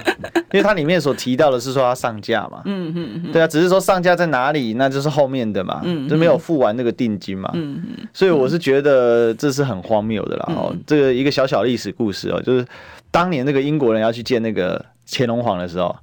[0.51, 10.45] 因为它里面所提到的是说他上架嘛，嗯嗯对啊，只是说上架在哪里，那就是后面的嘛，嗯，就没有付完那个定金嘛，嗯嗯，所以我是觉得这是很荒谬的啦。
[10.55, 12.65] 哦、嗯，这个一个小小历史故事哦，就是
[13.11, 15.95] 当年那个英国人要去见那个乾隆皇的时候，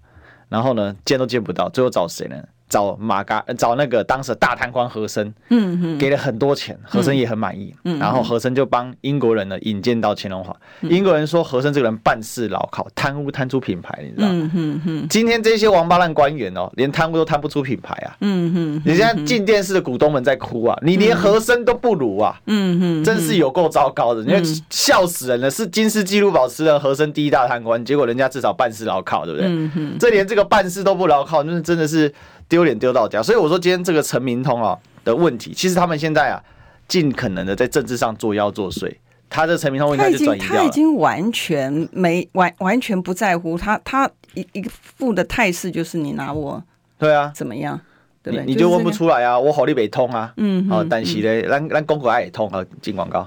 [0.48, 2.36] 然后呢见都见不到，最后找谁呢？
[2.70, 14.50] 找马嘎，找那个当时的大贪官和珅，嗯嗯，给了很多钱，和珅也很满意，嗯，然后和珅就帮英国人呢引荐到乾隆皇，英国人说和珅这个人办事牢靠，贪污贪出品牌，你知道吗？
[14.54, 29.48] 嗯今天这些王八蛋官员哦，连贪污都贪不出品牌啊，嗯嗯，你现在进电视的股东们在哭啊，你连和珅都不如啊，嗯嗯，真是有够糟糕的，你看笑死人了，是金氏纪录保持人和珅第一大贪官，结果人家至少办事牢靠，对不对？
[29.48, 32.14] 嗯嗯，这连这个办事都不牢靠，那真的是。
[32.50, 36.42] 丢脸丢到家，所以我说今天这个陈明通啊的问题，其实他们现在啊
[36.88, 38.92] 尽可能的在政治上作妖作祟。
[39.30, 40.56] 他这陈明通应该就转移掉了。
[40.58, 46.60] 他已经完全没完完全不在乎他，他一一个副的态势就是你拿我
[46.98, 47.80] 对啊怎么样？
[48.24, 48.44] 对不对？
[48.44, 53.26] 你就问不出来啊，我好利北通啊，嗯，好，但是呢，让让公国爱也通啊，进广告。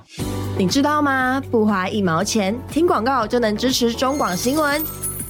[0.58, 1.42] 你知道吗？
[1.50, 4.84] 不花一毛钱，听广告就能支持中广新闻。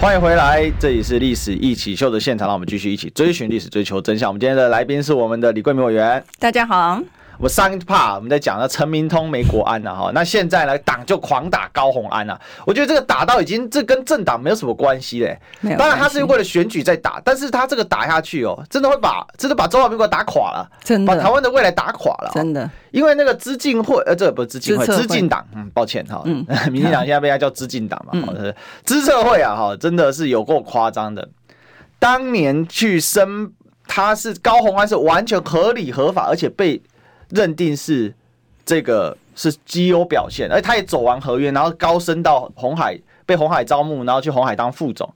[0.00, 4.30] 欢迎回来，这里是历史一起秀的现场，让我们继续一起追寻历史，追求真相。
[4.30, 6.98] 我们今天的来宾是我们的李桂明委员，大家好。
[7.40, 12.38] 我上一 part 我们在讲了陈明通没国安了哈，那现在呢党就狂打高红安了。
[12.66, 15.38] 我觉得这个打到已经这跟政党没有什么关系嘞。
[15.78, 22.70] 当然他是为了选举在打，但是他这个打下去哦，真的会把真的把中华民国打垮了，真的把台湾的未来打垮了，真的。
[22.90, 31.26] 因为那个资进会呃，这不是资进会，资进党，嗯，抱歉哈，嗯， 民进党现在被他叫资进党嘛，好的，资策会啊哈，真的是有够夸张的。
[31.98, 33.50] 当年去申
[33.86, 36.80] 他是高红安是完全合理合法，而且被。
[37.30, 38.14] 认定是
[38.64, 45.12] 这个是绩优表现，而他也走完合约，然后高升到红海，被红海招募，然后去红海当副总，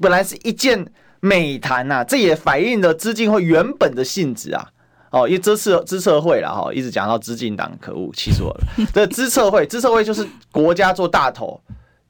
[0.00, 0.84] 本来是一件
[1.20, 4.68] 美谈呐，这也反映了资进会原本的性质啊。
[5.10, 8.66] 哦，因为这次资策会了哈，一直讲到资进党，可恶，气死我了。
[8.92, 11.60] 这资策会，资策会就是国家做大头，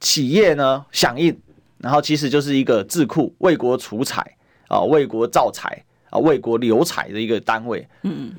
[0.00, 1.36] 企业呢响应，
[1.76, 4.24] 然后其实就是一个智库，为国储财
[4.68, 7.86] 啊，为国造财啊，为国留财的一个单位。
[8.04, 8.32] 嗯。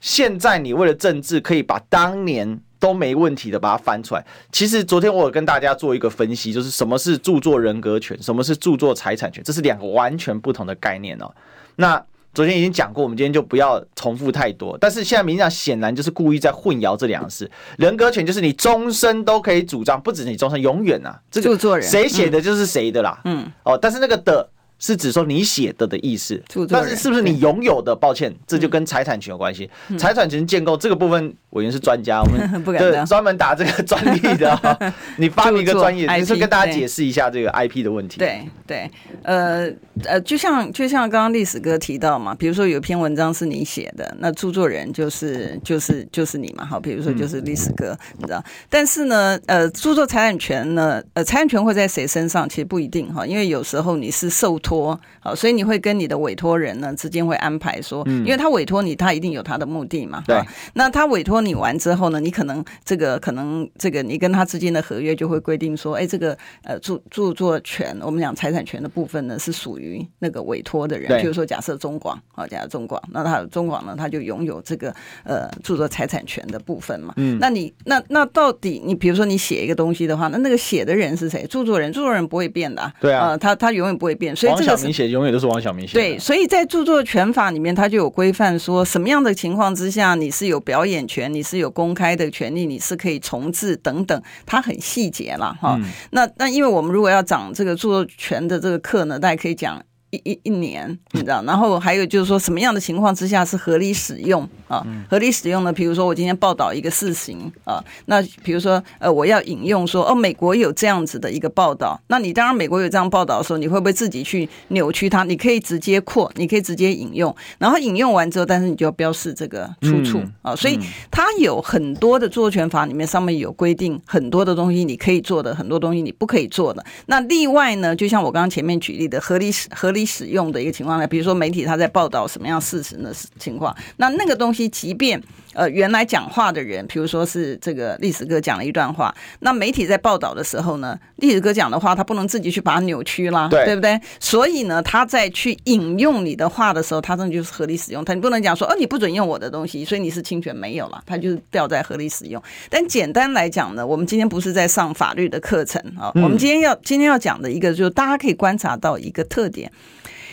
[0.00, 4.24] 现在你为了政治，可以把当年都没问题的把它翻出来。
[4.52, 11.28] 其实昨天我有跟大家做一个分析，就是什么是著作人格权，什么是著作财产权，这是两个完全不同的概念哦。
[11.76, 12.00] 那
[12.32, 14.78] 昨天已经讲过，我们今天就不要重复太多。
[14.80, 17.50] 但是现在民进党显然就是故意在混淆这两个事。
[17.78, 23.20] 人格权就是你终身都可以主张，不止你终身，永远啊，这个著作人谁写的就是谁的啦。
[23.24, 24.48] 嗯，哦，但是那个的。
[24.78, 27.94] 是指说你写的的意思，但是是不是你拥有的？
[27.96, 29.68] 抱歉，这就跟财产权有关系。
[29.98, 34.78] 财产权建构这个部分，委员是专家，我们 对专门打这个专利的。
[35.18, 38.18] 你发明一个专业，你是跟大家解释一下这个 IP 的问题。
[38.18, 38.90] 对对，
[39.22, 39.68] 呃
[40.04, 48.42] 呃，就像就像刚刚历史哥提到嘛，比如说有篇文章是你写的，那著作人就是就是就是你嘛，好，比如说就是历史哥，你知道。
[48.68, 52.48] 但是呢，呃，著作财产权呢，呃，财产权会在谁身上？
[52.48, 60.22] 其实不一定哈，因为有时候你是受托，好，所以你会跟你的委托人呢之间会安排说，因为他委托你，他一定有他的目的嘛。
[60.26, 60.38] 对。
[60.74, 77.14] 那他委托你完之后呢，你可能这个可能这个你跟他之间的合约就会规定说，哎，这个呃著著作权，我们讲财产权的部分呢是属于那个委托的人，比如说假设中广，好，假设中广，那他中广呢他就拥有这个呃著作财产权的部分嘛。
[77.16, 77.38] 嗯。
[77.40, 81.46] 那你那那到底你比如说你写一个东西的话，那那个写的人是谁？
[81.46, 82.92] 著作人，著作人不会变的、啊。
[83.00, 83.28] 对啊。
[83.28, 85.94] 呃、他他永远不会变，所以这个王晓明写永远都是王小明写。
[85.94, 95.76] 对，所以在著作权法里面，它就有规范说，什么样的情况之下你是有表演权，你是有公开的权利，你是可以重置等等，它很细节了哈。
[95.80, 99.82] 嗯、那那因为我们如果要讲这个著作权的这个课呢，大家可以讲。
[100.10, 104.82] 一一一年，你知道，然后还有就是说，什么样的情况之下是合理使用啊？
[105.10, 105.72] 合理使用呢？
[105.72, 115.24] 比如说，我今天报道一个事情啊，那比如说，呃，我要引用说，哦，美国有这样子的一个报道，那你当然美国有这样报道的时候，你会不会自己去扭曲它？
[115.24, 120.56] 你可以直接扩，你可以直接引用，然后引用完之后，但是你就要标示这个出处啊。
[120.56, 126.82] 所以它有很多的著作权法里面上面有规定，很多的东西你可以做的，很多东西你不可以做的。
[127.04, 129.97] 那例外呢，就像我刚刚前面举例的合理使合理。
[130.04, 135.22] 使用的一个情况呢，比如说媒体他在报道什么样事实的情况，那那个东西，即便
[135.54, 144.00] 呃原来讲话的人，比如说是这个历史哥讲了一段话，那媒体在报道的时候呢，历史哥讲的话，他不能自己去把它扭曲啦，对，对不对？
[144.18, 152.42] 所以呢，他在去引用你的话的时候，他这就是合理使用，他你不能讲说，哦，你不准用我的东西，所以你是侵权没有了，他就是掉在合理使用。
[152.70, 159.70] 但简单来讲呢，我们今天不是在上法律的课程啊，我们今天要今天要讲的一个，就是大家可以观察到一个特点。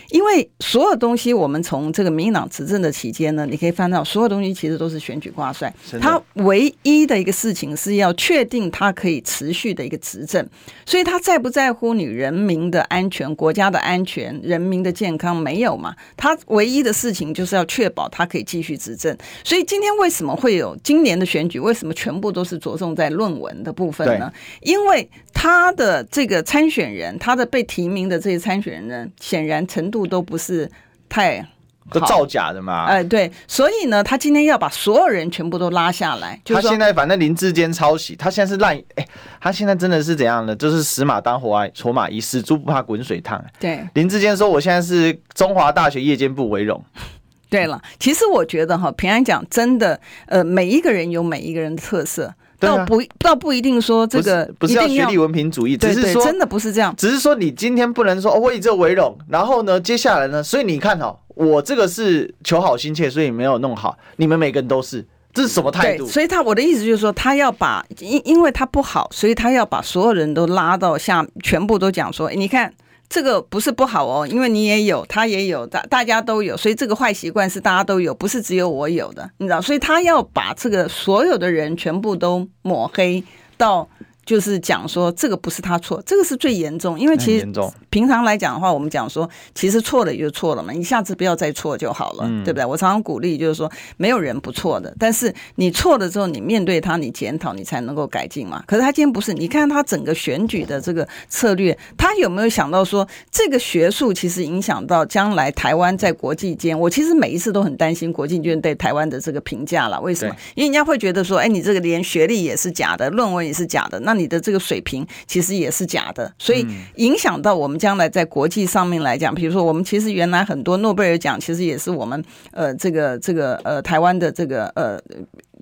[0.09, 5.73] 因为所有东西，我们从这个民进党执政的期间呢，你可以翻到所有东西其实都是选举挂帅。
[6.01, 10.45] 他唯一的一个事情是要确定他可以持续的一个执政，
[10.85, 15.95] 所以他在不在乎你人民的安全、国家的安全、人民的健康没有嘛？
[16.17, 19.15] 他唯一的事情就是要确保他可以继续执政。
[19.43, 21.59] 所以今天为什么会有今年的选举？
[21.59, 24.31] 为什么全部都是着重在论文的部分呢？
[24.61, 30.67] 因为他的这个参选人，他的被提名的这些参选人呢，显然程度都不是
[31.07, 31.47] 太
[31.91, 32.85] 都造假的嘛。
[32.85, 36.41] 哎，对，所以呢，他今天要把所有人全部都拉下来。
[36.43, 39.07] 就是、他现在反正林志坚抄袭，他现在是烂，哎，
[39.39, 40.55] 他现在真的是怎样的？
[40.55, 43.39] 就是死马当活马，活马医，死猪不怕滚水烫。
[43.59, 46.83] 对，林志坚说，我现在是中华大学夜间部为荣。
[47.47, 52.33] 对了，其实我觉得哈，平安讲真的，呃，每一个人有每一个人的特色。
[52.65, 56.93] 倒不倒不一定说这个不是要学历文凭主义，只是说真的不是这样。
[56.97, 63.97] 只是说你今天不能说哦，我以这为荣，然后呢，接下来呢，所以你看哈，我这个是求好心切，所以没有弄好。
[64.17, 66.05] 你们每个人都是，这是什么态度？
[66.07, 72.73] 所以他我的意思就是说，他要把因因为他不好，所以他要把所有人都拉到下，全部都讲说，你看。
[73.07, 83.23] 这个不是不好哦，因为你也有，他也有，大大家都有，所以这个坏习惯是大家都有，不是只有我有的，你知道，所以他要把这个所有的人全部都抹黑
[83.57, 83.87] 到。
[84.25, 87.47] 就是讲说这个不是他错，这个是最严重，因为其实
[87.91, 92.65] 平常来讲的话，我们讲说其实错了也就错了嘛，你下次不要再错就好了，嗯、对不对？
[92.65, 98.63] 我常常鼓励就是说没有人不错的，但是你错了之后，你面对他，你检讨，你才能够改进嘛。
[98.65, 106.77] 可是他今天不是，你看他整个选举的这个策略，他有没有想到说这个学术其实影响到将来台湾在国际间？
[106.79, 110.35] 我其实每一次都很担心国际间对台湾的这个评价了，为什么？
[110.55, 114.14] 因为人家会觉得说，哎，你这个连学历也是假的，论文也是假的，那。
[114.17, 124.99] 你的这个水平其实也是假的，所以影响到我们将来在国际上面来讲，比如说我们其实原来很多诺贝尔奖，其实也是我们呃这个这个呃台湾的这个呃。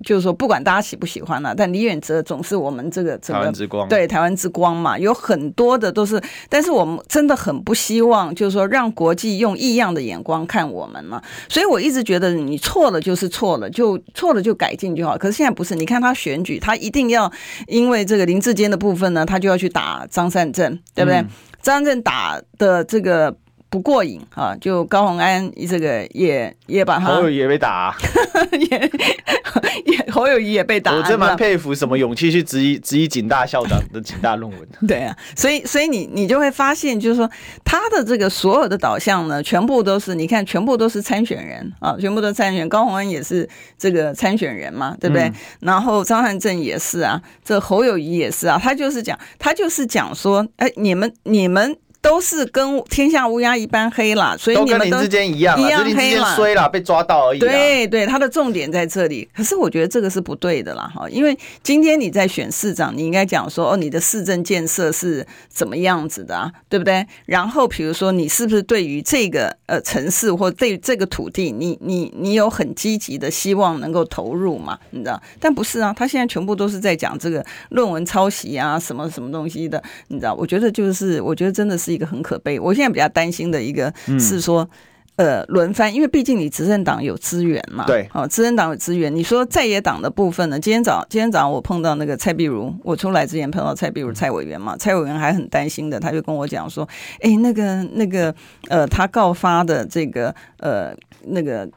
[0.02, 11.22] 就是说，不管大家喜不喜欢了，但李远哲总是我们这个整个台湾之光，对台湾之光嘛，有很多的都是，但是我们真的很不希望，就是说让国际用异样的眼光看我们嘛。
[11.48, 15.16] 所以我一直觉得，你错了就是错了，就错了就改进就好。
[15.16, 17.30] 可是现在不是，你看他选举，他一定要
[17.66, 21.18] 因为这个林志坚的部分呢，他就要去打张善政，对不对？
[21.18, 21.28] 嗯、
[21.62, 23.36] 张善政打的这个。
[23.74, 27.96] 不过瘾啊，就高虹安这个也也把他侯友谊也被打、啊，
[28.70, 28.90] 也
[29.92, 34.68] 也侯友谊也被打，我真蛮佩服什么勇气去质疑质疑警大校长的警大论文。
[34.86, 37.28] 对啊，所以所以你你就会发现，就是说
[37.64, 42.68] 他的这个所有的导向呢，全部都是你看，全部都是参选人啊，全部都参选。
[42.68, 45.24] 高虹安也是这个参选人嘛，对不对？
[45.24, 51.76] 嗯、然后张汉正也是啊，这侯友谊也是啊，他就是讲，他就是讲说，哎，你们你们。
[52.04, 57.38] 都是跟天下乌鸦一般黑啦，所以你们都一样，一样黑啦，衰啦，被抓到而已。
[57.38, 59.26] 对对，他的重点在这里。
[59.34, 67.06] 可是我觉得这个是不对的啦，哈，因为今天你在选市长，你应该讲说，哦，你的市政建设是怎么样子的啊，对不对？
[67.24, 74.78] 然后比如说，你是不是对于这个呃城市或对这个土地，你你你有很积极的希望能够投入嘛？
[74.90, 75.18] 你知道？
[75.40, 80.34] 但不是啊，他现在全部都是在讲这个论文抄袭啊，什么什么东西的，你知道？
[80.34, 81.93] 我觉得就是，我觉得真的是。
[81.94, 84.68] 一个很可悲，我现在比较担心的一个是说，
[85.16, 89.14] 嗯、呃，轮番，因为毕竟你执政党有资源嘛，对，好、哦，执政党有资源。
[89.14, 90.58] 你说在野党的部分呢？
[90.58, 96.88] 今天早今天早上我碰到那个蔡碧如，我出来之前碰到蔡碧如蔡委员嘛，蔡委员还很担心的，他就跟我讲说，
[97.20, 98.34] 哎，那个那个
[98.68, 100.94] 呃，他告发的这个呃
[101.26, 101.68] 那个。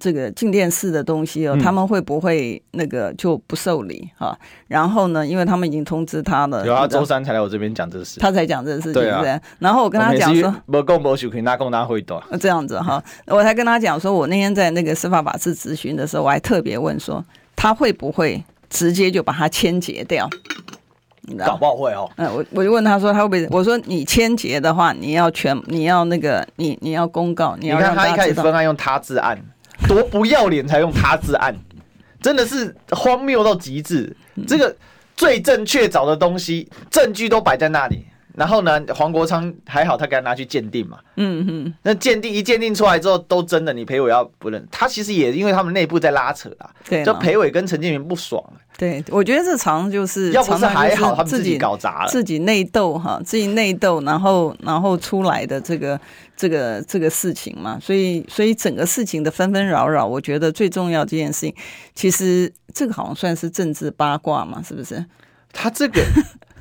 [0.00, 4.36] 这个静电式的东西哦，他们会不会那个就不受理哈？
[4.66, 9.40] 然后呢，因为他们已经通知他了，有啊，周三才来我这边讲这个事，他才讲这个事情，对啊。
[9.58, 17.22] 然后我跟他讲说，不公不许可以拿公拿会多，这样子哈，我才跟他讲说，我那天在那个司法法制咨询的时候，我还特别问说，
[17.54, 20.28] 他会不会直接就把它签结掉？
[21.46, 22.10] 搞不好会哦。
[22.16, 23.46] 嗯，我我就问他说，他会不会？
[23.50, 29.38] 我说你签结的话，你要全，你要那个，你你要公告，你要让他一开始分案用他字案。
[29.86, 31.54] 多不要脸才用他字案，
[32.20, 34.16] 真的是荒谬到极致。
[34.46, 34.74] 这个
[35.16, 38.04] 最正确找的东西，证据都摆在那里。
[38.36, 40.98] 然后呢，黄国昌还好，他给他拿去鉴定嘛。
[41.16, 41.74] 嗯嗯。
[41.82, 46.70] 那鉴定一鉴定出来之后，都真的，你裴伟要不认，他其实也因为他们内部在拉扯啊。
[46.88, 47.04] 对。
[47.04, 48.42] 就裴伟跟陈建仁不爽。
[48.78, 56.00] 对，我觉得这常就是要不是还好，他们自己搞砸了，自己内斗哈，自己内斗，然后然后出来的这个
[56.40, 61.54] 这个这个事情嘛，所以所以整个事情的纷纷扰扰，我觉得最重要这件事情，
[61.94, 65.04] 其实这个好像算是政治八卦嘛，是不是？
[65.52, 66.02] 他这个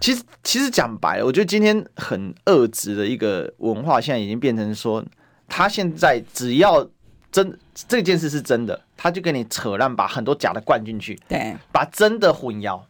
[0.01, 5.01] 其实其实讲白了，我觉得今天很恶质的一个文化，现在已经变成说，
[5.47, 6.85] 他现在只要
[7.31, 8.81] 真这件事是真的。
[9.01, 12.81] 他就跟你扯烂，把很多假的灌进去，对，把真的混淆，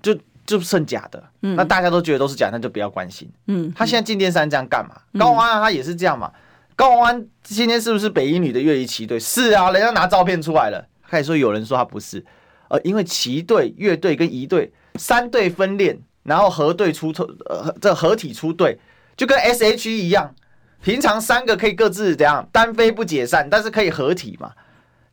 [0.00, 3.72] 就就剩假的，嗯，那大家都觉得都是假，那就不要关心，嗯。
[3.74, 4.94] 他现在进电三这样干嘛？
[5.12, 6.30] 嗯、高虹安他也是这样嘛？
[6.76, 9.18] 高虹安今天是不是北一女的乐仪旗队？
[9.18, 12.24] 是啊，人家拿照片出来了，开始说有人说他不是，
[12.68, 17.12] 呃，因为旗队、乐队跟一队三队分练，然后合队出
[17.48, 18.78] 呃这合体出队，
[19.16, 20.34] 就跟 S.H.E 一样，
[20.82, 24.52] 平常三个可以各自怎样单飞不解散，但是可以合体嘛。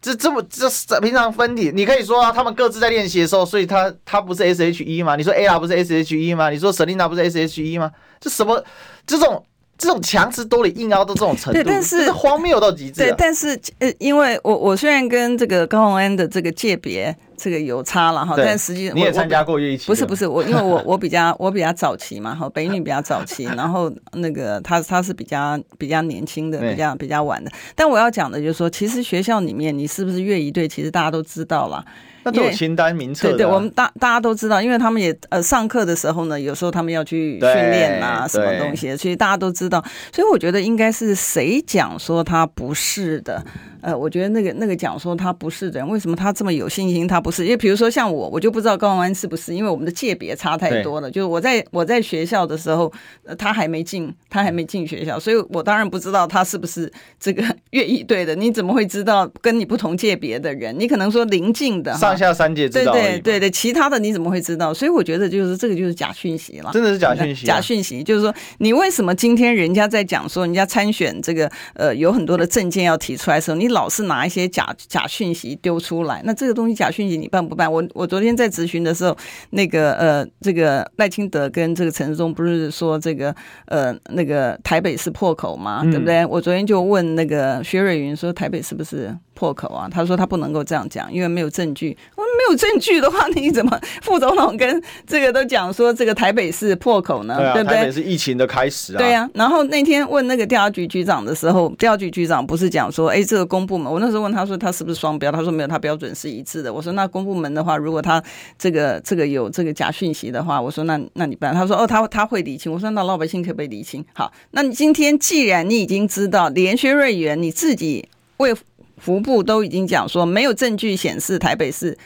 [0.01, 5.15] 这这么这是平常分体，你可以说啊，他们各自在练习的时候，所以他他不是 S H E 吗？
[5.15, 6.49] 你说 A R 不是 S H E 吗？
[6.49, 7.91] 你说 Selina 不是 S H E 吗？
[8.19, 8.63] 这什么
[9.05, 9.45] 这种
[9.77, 13.01] 这种强词夺理硬凹到这种程度，对，但是，是荒谬到极致。
[13.01, 17.15] 对，但是呃，因为我我虽然跟这个高洪安的这个界别。
[17.41, 19.87] 这个有差了哈，但实际你也参加过乐器？
[19.87, 27.51] 不是不是，我因为我 我比较我比较早期嘛哈，北女比较早期，然后那个他他是比较比较年轻的， 比较比较晚的。
[27.75, 31.83] 但我要讲的就是说，其实学校里面你是不是乐仪队，其实大家都知道了。
[32.23, 39.83] 那都有清单名册、啊，对对，我们大大家都知道，因为他们也呃上课的时候呢，有时候他们要去训练啊，什么东西，所以大家都知道。
[40.13, 43.43] 所以我觉得应该是谁讲说他不是的。
[43.81, 47.07] 呃，我觉得那个那个讲说他不是的人，为什么他这么有信心？
[47.07, 51.09] 他不是，因为比如说像我，我就不知道高文安是不是，因为我们的界别差太多了。
[51.09, 52.91] 就是我在我在学校的时候，
[53.23, 58.35] 呃，他还没进，他还没进学校，所以我当然不知道他是不是这个 乐意队的。
[58.35, 60.77] 你怎么会知道跟你不同界别的人？
[60.79, 64.73] 你可能说邻近的上下三界知道，对对对对，其他的你怎么会知道？
[64.73, 74.51] 所以我觉得就是这个就是假讯息了，真的是假讯息，假讯息就是说你为什么今天人家在讲说人家参选这个呃有很多的证件要提出来的时候，你老是拿一些。
[74.51, 77.71] 假假讯息丢出来，那这个东西假讯息你办不办？
[77.71, 79.15] 我我昨天在咨询的时候，
[79.51, 83.33] 那个呃，这个赖清德跟这个陈时中不是说这个
[83.67, 85.83] 呃那个台北是破口吗？
[85.85, 86.25] 对不对？
[86.25, 89.87] 我昨天就问那个薛瑞云说台北是不是破口啊？
[89.89, 91.97] 他说他不能够这样讲，因为没有证据。
[92.15, 97.35] 我们没有证据的话，你怎么副总统跟这个都讲说这个台北市破口呢？
[97.37, 97.77] 对，啊、对不对？
[97.77, 98.97] 台北是疫情的开始啊。
[98.97, 99.29] 对呀、啊。
[99.33, 106.73] 然后那天问那个调查局局长的时候，调查局局长不是讲说，哎，这个公部门，我那时候问他说他是不是双标，他说没有，他标准是一致的。
[106.73, 108.21] 我说那公部门的话，如果他
[108.57, 111.53] 这个这个有这个假讯息的话，我说那那你办？
[111.53, 112.71] 他说哦，他他会理清。
[112.71, 114.03] 我说那老百姓可不可以理清？
[114.13, 118.53] 好，那你今天既然你已经知道，连薛瑞元你自己卫
[119.01, 121.97] 福部都已经讲说没有证据显示台北市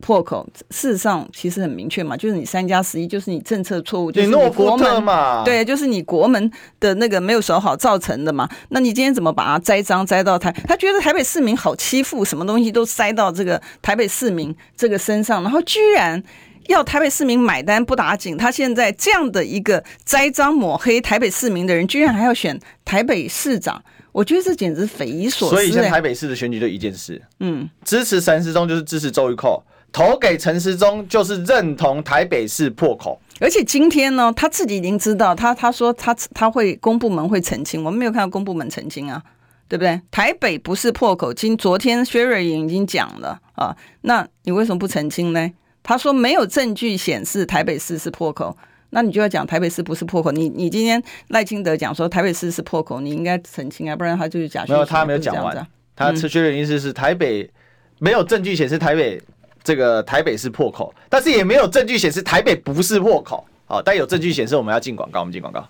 [0.00, 8.48] 破口，事实上其实很明确嘛，就是你三加十一，就是你政策错误，就是你国门嘛，对，就是你国门的那个没有守好造成的嘛。
[8.68, 10.52] 那你今天怎么把它栽赃栽到台？
[10.68, 16.22] 他觉得台北市民好欺负，什么东西都塞到这个台北市民这个身上，然后居然
[16.68, 18.36] 要台北市民买单不打紧。
[18.36, 23.82] 他现在这样的一个栽赃抹黑台北市民的人，居然还要选台北市长。
[24.18, 25.54] 我觉得这简直匪夷所思。
[25.54, 29.62] 所以，现在台北市的选举就一件事，嗯，支持陈时中就是支持周玉蔻，
[29.92, 33.20] 投给陈时中就是认同台北市破口。
[33.38, 39.22] 而且今天呢，他自己已经知道，他他说他他会公部门会澄清，我们没有看到公部门澄清啊，
[39.68, 40.00] 对不对？
[40.10, 45.48] 台北不是破口，今昨天薛瑞元已经讲了啊，那你为什么不澄清呢？
[45.84, 48.56] 他说没有证据显示台北市是破口。
[48.90, 54.64] 那你就要讲台北市不是破口，你你今天赖清德讲说台北市是破口，你应该澄清啊，不然他就是假。
[54.68, 57.50] 没有，他没有讲完，啊、他持续的意思是台北、嗯、
[57.98, 59.20] 没有证据显示台北
[59.62, 63.44] 这个台北是破口，但是也没有证据显示台北不是破口。
[63.66, 65.66] 好，但有证据显示我们要进广告，我们进广告。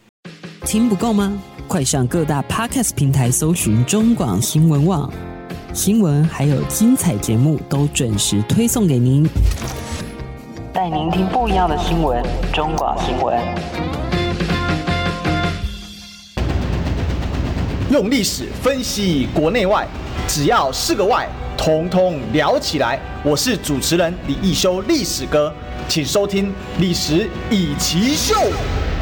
[0.65, 1.37] 听不够吗？
[1.67, 5.13] 快上各大 Podcast 平台搜寻中广新闻网
[5.73, 9.29] 新闻，还有精彩节目都准时推送给您。
[10.91, 13.39] 带您听不一样的新闻，中广新闻。
[17.91, 19.87] 用历史分析国内外，
[20.27, 21.29] 只要是个“外”，
[21.59, 22.99] 统统聊起来。
[23.23, 25.53] 我是主持人李一修，历史哥，
[25.89, 26.47] 请收听
[26.79, 28.35] 《历史易起秀》。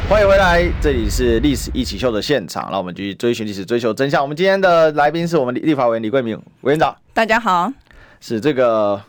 [0.09, 4.21] 欢迎回来，这里是《历史一起秀》的现场，那我们继续追寻历史，追求真相。
[4.21, 6.93] 我们今天的来宾是我们立法委员李桂明委员长。
[7.13, 7.71] 大家好，
[8.19, 9.01] 是这个。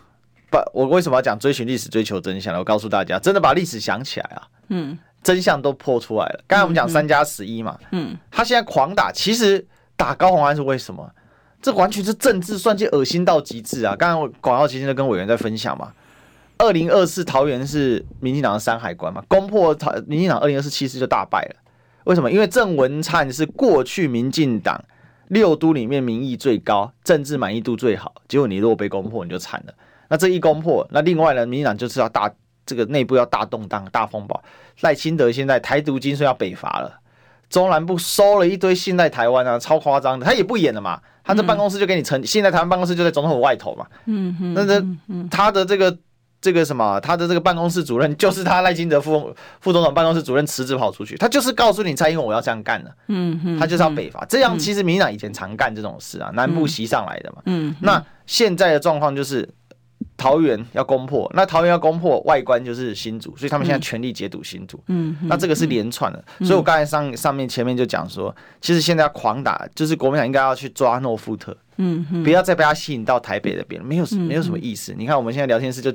[0.51, 2.59] 不，我为什么要讲追寻历史、追求真相呢？
[2.59, 6.45] 我告诉大家，真的把历史想起来啊，嗯，真相都破出来了。
[6.47, 11.11] 刚才我们讲三加十一嘛，嗯，他现在狂打，其实打高虹安是为什么？
[11.61, 13.97] 这完全是政治算计，恶心到极致啊！
[13.97, 15.93] 刚才我广告期间就跟委员在分享嘛，
[16.57, 21.57] 二零二四桃园是民进党的山海关嘛，攻破桃民进党二零二四气势就大败了。
[22.05, 22.31] 为什么？
[22.31, 24.83] 因为郑文灿是过去民进党
[25.27, 29.75] 六都里面民意最高、政治满意度最好，结果你如果被攻破，你就惨了。
[30.09, 32.31] 那这一攻破，那另外呢，民进党就是要大
[32.65, 34.43] 这个内部要大动荡、大风暴。
[34.81, 37.01] 赖清德现在台独精神要北伐了，
[37.51, 40.25] 中南部收了一堆信赖台湾啊，超夸张的。
[40.25, 43.87] 他也不演了嘛，他这办公室就给你成，信赖台湾办公室就在总统府外头嘛。
[44.07, 44.55] 嗯哼。
[44.55, 44.83] 那这
[45.31, 45.99] 他的这个
[46.41, 52.95] 这个什么，他的这个办公室主任就是他赖清德副副总统办公室主任辞职跑出去，他就是告诉你蔡英文我要这样干的。
[53.09, 53.59] 嗯哼。
[53.59, 57.43] 他就是要北伐，这样其实民进党以前常干这种事啊，南部袭上来的嘛。
[57.47, 57.75] 嗯。
[57.81, 59.49] 那现在的状况就是。
[60.19, 64.79] 桃园要攻破，那桃园要攻破，外观就是新竹，所以他们现在全力解堵新竹。
[64.89, 74.93] 嗯，那这个是连串的，嗯、所以我刚才上上面前面就讲说，其实现在要狂打，就是国民党应该要去抓诺富特，嗯哼，不要再被他吸引到台北那边，没有没有什么意思。
[74.99, 75.95] 你看我们现在聊天室就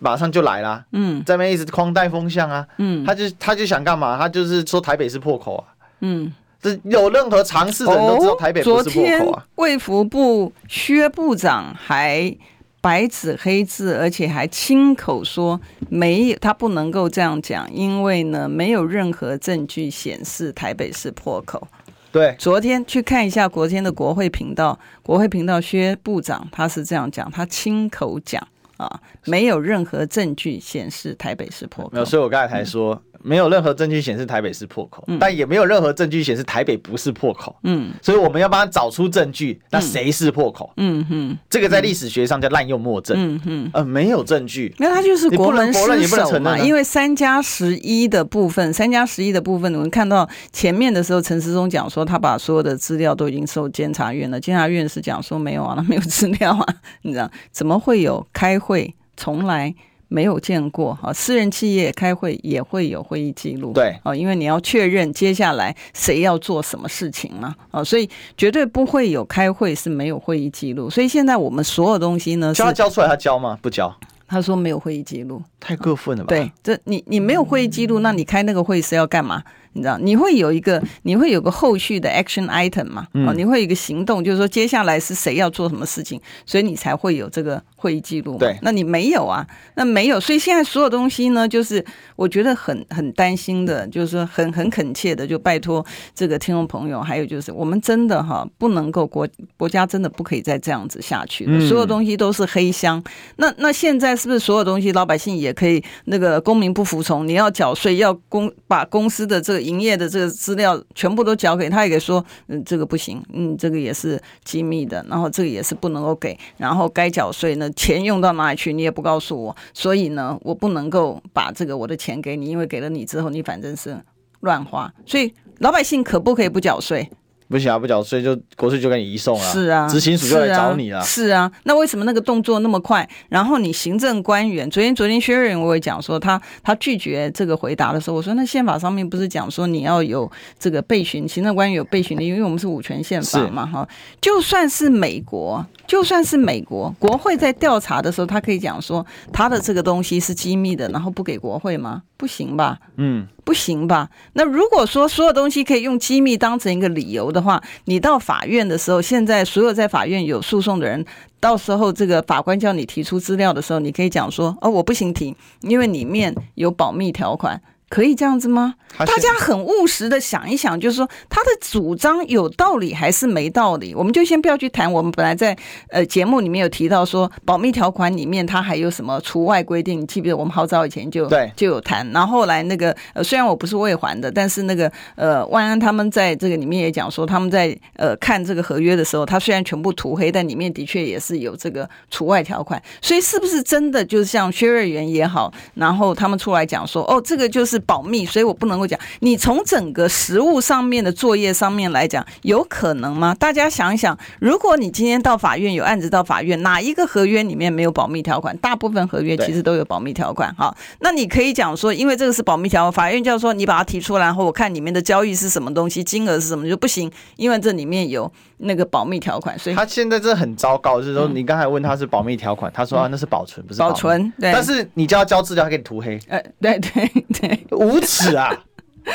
[0.00, 4.18] 马上就来啦，嗯，在那边一直狂带风向啊，嗯，他就他就想干嘛？
[4.18, 5.64] 他就是说台北是破口啊，
[6.00, 9.46] 嗯，这有任何常识的人都知道台北不是破口啊。
[9.54, 12.36] 卫福部薛部长还。
[12.82, 15.58] 白纸黑字，而且还亲口说
[15.88, 21.66] 没有，他不能够这样讲，因为呢，没有任何证据显示台北市破口。
[22.10, 31.90] 对，昨天去看一下昨天的国会频道，国会频道薛部长他是这样讲，他亲口讲啊，没有任何证据显示台北市破口。
[31.92, 32.94] 没有，所以我刚才才说。
[32.94, 37.54] 嗯没有任何证据显示台北是破口，嗯、但也没有任何证据显示台北不是破口。
[37.62, 40.72] 嗯，所以我们要帮他找出证据，那谁是破口？
[40.76, 43.16] 嗯哼，这个在历史学上叫滥用墨证。
[43.18, 46.58] 嗯哼，呃，没有证据，那他就是国门失守嘛。
[46.58, 58.94] 因为三加十一的部分，三加十一的部分，我们看到前面的时候，陈时中讲说他把所有的资料都已经收监察院了，监察院是讲说没有啊，他没有资料啊，你知道怎么会有开会？
[59.16, 59.74] 从来。
[60.12, 70.90] 没有见过哈，私人企业开会也会有会议记录，对啊，因为你要确认接下来谁要做什么事情嘛，啊，所以绝对不会有开会是没有会议记录。
[70.90, 73.58] 所以现在我们所有东西呢，叫他交出来，他交吗？
[73.62, 73.90] 不交。
[74.28, 76.28] 他说没有会议记录，太过分了吧？
[76.28, 79.42] 对，这你你没有会议记录，那你开那个会是要干嘛？
[79.74, 83.02] 你知道，你会有一个，你会有个后续的 action item 嘛？
[83.14, 88.36] 哦、嗯，你会有一个行动，就是说接下来是谁要做什么事情，所以你才会有这个会议记录。
[88.38, 89.46] 对，那你没有啊？
[89.74, 91.84] 那没有，所以现在所有东西呢，就是
[92.16, 103.02] 我觉得很很担心的，就是说很很恳切的，就拜托这个听众朋友，还有就是我们真的哈不能够国国家真的不可以再这样子下去了，所有东西都是黑箱。
[103.36, 107.26] 那那现在是不是所有东西老百姓也可以那个公民不服从？
[107.26, 123.96] 你要缴税，要公把公司的这个营业的这个资料全部都交给他，也说，嗯，这个不行，嗯，这个也是机密的，然后这个也是不能够给，然后该缴税呢，钱用到哪里去，你也不告诉我，所以呢，我不能够把这个我的钱给你，因为给了你之后，你反正是
[124.40, 127.08] 乱花，所以老百姓可不可以不缴税？
[127.52, 129.44] 不行啊，不缴税就国税就给你移送了。
[129.52, 131.02] 是啊，执行署就来找你了。
[131.02, 133.06] 是啊，那为什么那个动作那么快？
[133.28, 143.86] 然后你行政官员，昨天昨天薛瑞元我也讲说，他他拒绝这个回答的时候，我说那宪法上面不是讲说你要有这个备询，行政官员有备询的，因为我们是五权宪法嘛，哈。
[144.22, 152.02] 就算是美国，就算是美国国会在调查的时候，他可以讲说他的这个东西是机密的，然后不给国会吗？
[152.22, 152.78] 不行吧？
[152.96, 153.26] 嗯。
[153.44, 154.08] 不行吧？
[154.34, 161.04] 那如果说所有东西可以用机密当成一个理由的话，你到法院的时候，现在所有在法院有诉讼的人，
[161.40, 167.60] 到时候这个法官叫你提出资料的时候，你可以讲说：“哦，我不行提，因为里面有保密条款。”
[167.92, 168.74] 可以这样子吗？
[168.96, 173.94] 大家很务实的想一想，就是说他的主张有道理还是没道理？
[173.94, 174.90] 我们就先不要去谈。
[174.90, 175.56] 我们本来在
[175.88, 180.00] 呃节目里面有提到说，保密条款里面它还有什么除外规定？
[180.00, 182.06] 你记不记得我们好早以前就对就有谈。
[182.12, 192.82] 然后后来那个呃，虽然我不是未还的，但是那个呃，万安他们在这个里面也讲说，他们在呃看这个合约的时候，他虽然全部涂黑，但里面的确也是有这个除外条款。
[193.02, 197.81] 所以是不是真的就是像薛瑞元也好，然后他们出来讲说，哦，这个就是。
[197.86, 198.98] 保密，所以我不能够讲。
[199.20, 203.34] 你从整个实物上面的作业上面来讲，有可能吗？
[203.38, 208.56] 大家想一想，如果你今天到法院有案子到法院，哪一个合约里面没有保密条款？
[208.58, 210.54] 大部分合约其实都有保密条款。
[210.56, 218.30] 好，那你可以讲说，因为这个是保密条款，法院就要说你把它提出来，然后我看里面的交易是什么东西，金额是什么，就不行，因为这里面有
[218.62, 219.58] 那个保密条款。
[219.58, 224.32] 所以他现在真的很糟糕，就是说你刚才问他是保密条款，他说啊那是保存，不是保，保存。
[224.40, 226.18] 对，但是你叫他交资料，他给你涂黑。
[226.28, 227.08] 呃，对对
[227.40, 227.60] 对。
[227.70, 228.50] 无耻啊！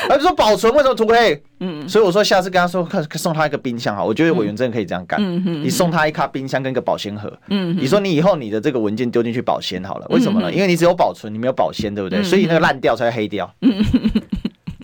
[0.09, 1.41] 而不说保存，为什么涂黑？
[1.61, 2.85] 嗯，所以我说下次跟他说，
[3.15, 5.17] 送他一个冰箱哈，我觉得委员真的可以这样干。
[5.21, 7.31] 嗯嗯，你送他一卡冰箱跟一个保鲜盒。
[7.47, 10.51] 嗯，你说你以后你的这个文件丢进去保鲜好了，为什么呢？
[10.51, 12.21] 因为你只有保存，你没有保鲜，对不对？
[12.21, 13.49] 所以那个烂掉才会黑掉。
[13.61, 13.81] 嗯。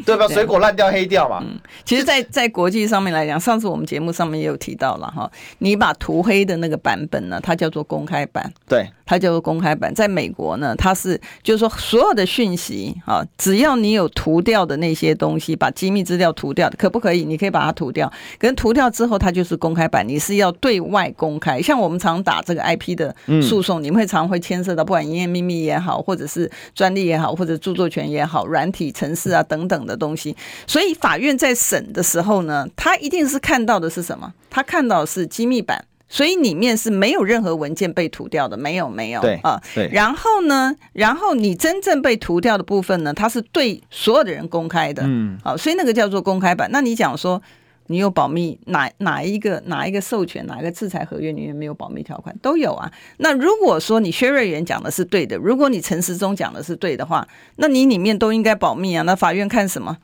[0.05, 0.27] 对吧？
[0.27, 1.39] 水果烂掉黑掉嘛。
[1.41, 5.29] 嗯，其实在，在在国际上面来讲，上次我们节目上面也有提到了哈。
[5.59, 8.51] 你把涂黑的那个版本呢，它叫做公开版。
[8.67, 9.93] 对，它叫做公开版。
[9.93, 17.23] 在美国呢，它是就是说所有的讯息啊，只要你有涂掉的那些东西，把机密资料涂掉，可不可以？
[17.23, 18.11] 你可以把它涂掉。
[18.37, 21.61] 可是涂掉之后，它就是公开版，你是要对外公开。
[21.61, 29.92] 像我们常打这个 IP 的诉讼，你们会常会牵涉到，不管营业秘密也好，或者是专利也好，或者著作权也好，软体、程式啊等等的。
[29.93, 30.35] 的东西，
[30.67, 34.33] 所以法院在审的时候呢，他一定是看到的是什么？
[34.49, 39.89] 他看到的是机密版，所以里面是没有任何文件被涂掉的，没有，没有，对啊，对。
[39.93, 46.69] 然后呢，然后你真正被涂掉的部分呢，它是对所有的人公开的，嗯，好，所以那个叫做公开版。
[46.71, 47.41] 那你讲说。
[47.87, 52.91] 你有保密哪哪一个哪一个授权哪一个制裁合约里面没有保密条款都有啊？
[53.17, 57.27] 那如果说你薛瑞元讲的是对的，如果你陈时中讲的是对的话，
[57.57, 59.03] 那你里面都应该保密啊。
[59.03, 59.97] 那法院看什么？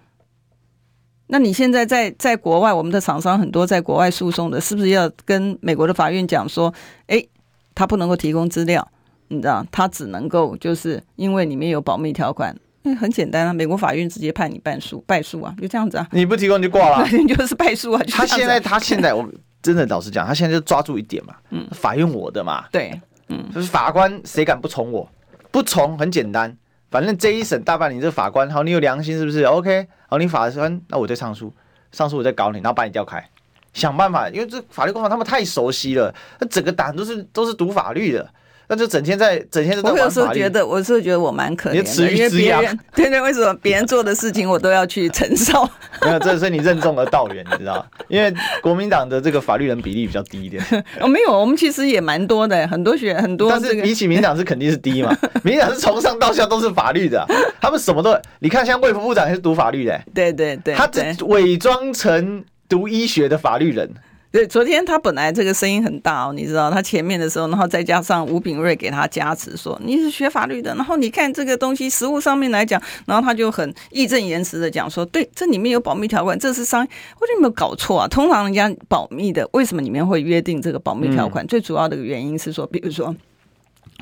[1.28, 6.74] 那你现在在在国外，我们的厂商很多在国外诉讼的，是不是要跟美国的法院讲说，
[7.08, 7.30] 诶，
[7.76, 8.92] 他不能够提供资料，
[9.28, 12.56] 你知道，他只能够就是因为里面有保密条款。
[13.00, 16.08] 很简单啊，美国法院直接判你败诉，败诉啊，就这样子啊。
[16.12, 18.02] 你不提供你就挂了， 你就是败诉啊。
[18.10, 19.28] 他现在，他现在，我
[19.62, 25.10] 真的老实讲，他现在就抓住一点嘛，嗯，法院我的嘛，对，嗯，就是法官谁敢不从我？
[25.52, 26.56] 不从很简单，
[26.90, 31.54] 反正这一审大半，你这法官好，你有良心是不是？OK，好，你法官，那我再上诉，
[31.92, 33.28] 上诉我再搞你，然后把你调开，
[33.74, 38.34] 想办法，因为这法律攻防他们太熟悉了，那整个党都是都是读法律的。
[38.70, 39.90] 那就整天在整天在在。
[39.92, 45.68] 我有时候觉得，我是觉得我蛮可怜的，因为别人 对对，为什么别人做的事情我都要去承受？
[46.06, 47.84] 没有，这是你任重而道远，你知道？
[48.08, 50.64] 因为国民党的这个法律人比例比较低一点。
[51.02, 53.68] 哦，没有，我们其实也蛮多的，很多学很多、这个。
[53.68, 55.18] 但是比起民党是肯定是低嘛？
[55.44, 57.26] 民党是从上到下都是法律的，
[57.60, 58.16] 他们什么都。
[58.40, 60.88] 你看，像魏副部长也是读法律的，对对对，他
[61.26, 63.90] 伪装成读医学的法律人。
[64.32, 78.08] 对，昨天他本来这个声音很大哦，你知道，他前面的时候，然后再加上吴炳瑞给他加持说你是学法律的，然后你看这个东西实物上面来讲，然后他就很义正言辞的讲说，对，这里面有保密条款，这是商，我觉得有没有搞错啊？
[78.08, 81.44] 通常人家保密的，为什么里面会约定这个保密条款？
[81.44, 83.16] 嗯、最主要的原因是说，比如说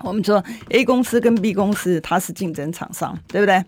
[0.03, 3.63] 我们说 A 公司跟 B 公司，它是竞争厂商，对不对？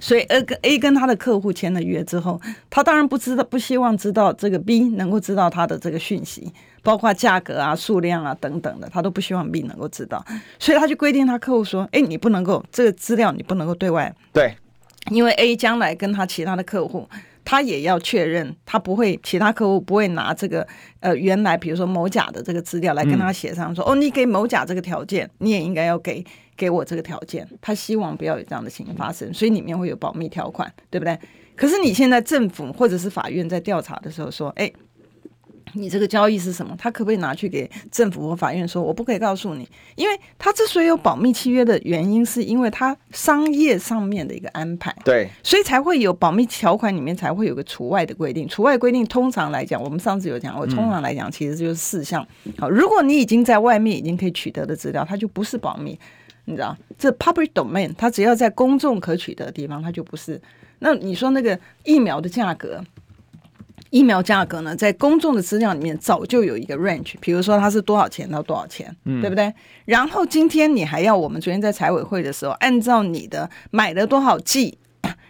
[0.00, 2.40] 所以 A 跟 A 跟他的客户签了约之后，
[2.70, 10.24] 他当然不知道，不希望知道这个 B 能够知道他的这个讯息，包括价格啊、数量啊等等的，他都不希望 B 能够知道。
[10.58, 14.54] 所以他就规定他客户说：“哎，你不能够这个资料，你不能够对外。”对，
[15.10, 17.08] 因为 A 将来跟他其他的客户，
[17.44, 20.66] 他也要确认，他不会其他客户不会拿这个
[21.00, 26.24] 呃原来比如说某甲的这个资料来跟他协商说：“嗯、哦，你给某甲这个条件，你也应该要给。”
[26.58, 31.16] 给我这个条件，他希望不要有这样的情形发生，所以里面会有保密条款，对不对？
[31.54, 34.70] 可是你现在政府或者是法院在调查的时候说，哎，
[35.74, 36.74] 你这个交易是什么？
[36.78, 39.68] 他可不可以拿去给政府和法院说，我不可以告诉你？
[39.96, 48.48] 因为他之所以有保密契约的原因，是因为他商业上面的一个安排，对，所以才会有保密条款里面才会有个除外的规定。
[48.48, 52.26] 除外规定通常来讲，我们上次有讲，我通常来讲其实就是四项。
[52.56, 55.98] 好，如果你已经在外面已经可以取得的资料，它就不是保密。
[56.48, 60.40] 你知道，这 public domain，它只要在公众可取得的地方，它就不是。
[60.78, 62.82] 那你说那个疫苗的价格，
[63.90, 69.52] 疫苗价格呢，在公众的资料里面早就有一个 range，比如说它是多少钱到多少钱，嗯，对不对？
[69.84, 74.78] 然后今天你还要我们昨天在财委会的时候，按照你的买了多少剂。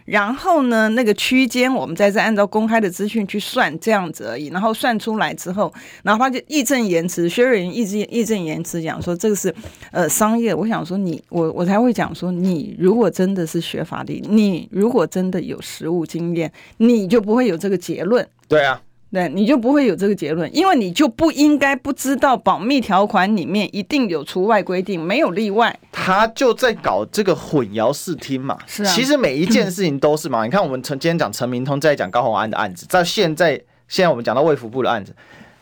[0.09, 4.47] 然后呢，那个区间我们再再按照公开的资讯去算，这样子而已。
[4.47, 9.53] 然后算出来之后，然后他就义正言辞，薛瑞云义正义正言辞讲说这个是
[9.91, 10.53] 呃商业。
[10.55, 18.27] 我想说你我我才会讲说，你如果真的是学法律，你如果真的有实务经验，你就不会有这个结论。
[18.47, 18.81] 对啊。
[19.11, 25.75] 对，你就不会有这个结论，因为你就不应该不知道保密条款里面一定有除外规定，没有例外。
[25.91, 28.55] 他就在搞这个混淆视听嘛。
[28.67, 30.45] 是啊，其实每一件事情都是嘛。
[30.45, 35.15] 你看，我们陈今天讲陈明通，在讲高虹安的案子，到现在，现在我们讲到卫福部的案子，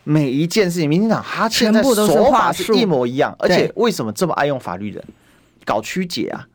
[0.04, 5.02] 每一件事情，民进党他现在说法是一模一样，而且为什么这么爱用法律人
[5.64, 6.46] 搞曲解啊？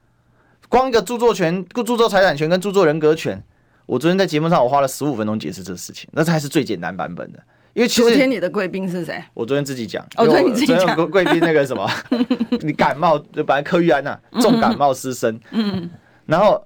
[0.69, 3.43] 光一个著作权、著作财产权跟著作人格权。
[3.87, 7.39] 我昨天在节目上，我花了十五分钟解释这个事情，那才是最简单版本的。
[7.75, 9.23] 因为其实昨天你的贵宾是谁？
[9.33, 10.07] 我昨天自己讲。
[10.17, 11.11] 哦，对，你自己讲。
[11.11, 11.91] 贵宾那个什么，
[12.61, 15.41] 你感冒，本来柯玉安呐、啊，重感冒失声。
[15.53, 15.89] 嗯。
[16.27, 16.63] 然后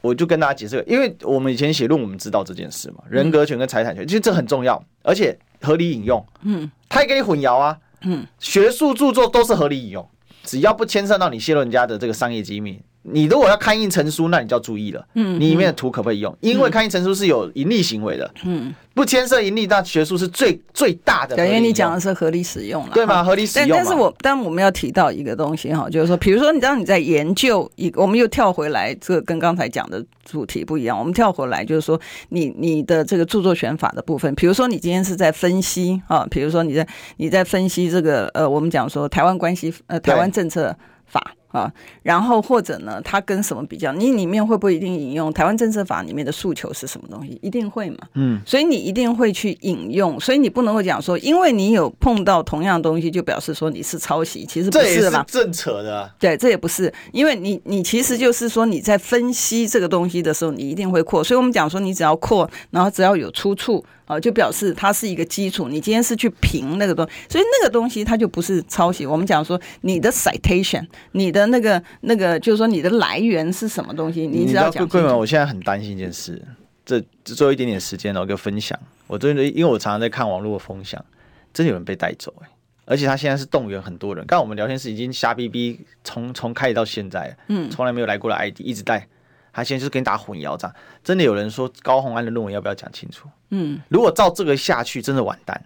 [0.00, 6.24] 我就跟大家解释，因为我们以前写论文，我们知道这件事嘛，人格权跟财产权，其实这很重要，而且合理引用。
[6.42, 6.70] 嗯。
[6.88, 7.76] 他也给你混淆啊。
[8.02, 8.24] 嗯。
[8.38, 10.08] 学术著作都是合理引用，
[10.44, 12.80] 只要不牵涉到你泄露人家的这个商业机密。
[13.08, 15.06] 你如果要刊印成书，那你就要注意了。
[15.14, 16.36] 嗯，你里面的图可不可以用？
[16.40, 18.30] 因为刊印成书是有盈利行为的。
[18.44, 21.36] 嗯，不牵涉盈利，那学术是最最大的。
[21.36, 23.22] 等于你讲的是合理使用了，对吗？
[23.22, 23.68] 合理使用。
[23.68, 30.98] 但但是我但我们要提到一个东西哈，就是说，比如说，你当你在研究一个，我们又跳回来，这个跟刚才讲的主题不一样。
[30.98, 32.00] 我们跳回来就是说，
[32.30, 36.86] 你你的这个著作权法的部分，比如说你今天是在分析啊，比如说你在
[37.18, 41.35] 你在分析这个呃，我们讲说台湾关系呃台湾政策法。
[41.48, 41.72] 啊，
[42.02, 43.92] 然后或者呢，它跟什么比较？
[43.92, 47.38] 你里面会不会一定引用台湾政策法里面的诉求是什么东西？
[47.42, 47.98] 一定会嘛？
[48.14, 55.24] 嗯，所以你一定会去引用，所以你不能够讲说，因为你有碰到同样东西，就表示说你是抄袭，其实不是嘛？
[55.26, 56.10] 正扯的啊。
[56.18, 63.84] 对，这也不是，因为你你其实就是说你在分析这个东西的时候，你一定会扩，所以我们讲说，你只要扩，然后只要有出处。
[64.06, 65.68] 啊，就表示它是一个基础。
[65.68, 69.04] 你今天是去评那个东西，所以那个东西它就不是抄袭。
[69.04, 74.86] 我们讲说你的 citation，你的那个那个，就是说你的来源是什么东西，你只要讲。
[74.88, 76.40] 贵门，我现在很担心一件事，
[76.84, 78.78] 这只做一点点时间，然后跟分享。
[79.06, 81.04] 我最近因为我常常在看网络的风向，
[81.52, 82.52] 真的有人被带走哎、欸，
[82.84, 84.24] 而且他现在是动员很多人。
[84.26, 89.08] 刚刚我们聊天室已经瞎逼逼，从从开始到现在，嗯，从来没有来过的 ID 一直带。
[89.56, 90.70] 他现在就是跟你打混淆仗，
[91.02, 93.26] 真的有人说高红安的论文要不要讲清楚？
[93.48, 95.58] 嗯，如果照这个下去，真的完蛋。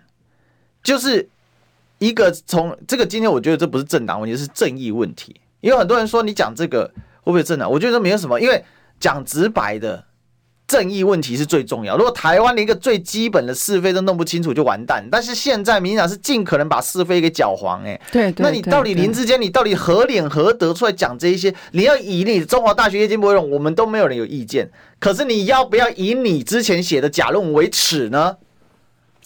[0.81, 1.29] 就是
[1.99, 5.41] 一个从这个今天，我觉得这不是政党问题，是正义问题。
[5.61, 6.87] 因为很多人说你讲这个
[7.23, 7.69] 会不会政党？
[7.69, 8.65] 我觉得没有什么，因为
[9.01, 10.05] 讲直白的。
[10.71, 11.97] 正义问题是最重要。
[11.97, 15.05] 如果台湾连一个最基本的是非都弄不清楚，就完蛋。
[15.11, 21.53] 但是现在民进党是尽可能把是非给搅黄，哎，对，那你到底林志坚，你到底何脸何德出来讲这一些？
[21.73, 24.71] 你要以你中华大学夜间博览，我们都没有人有意见。
[25.01, 28.37] 可是你要不要以你之前写的假论文为耻呢？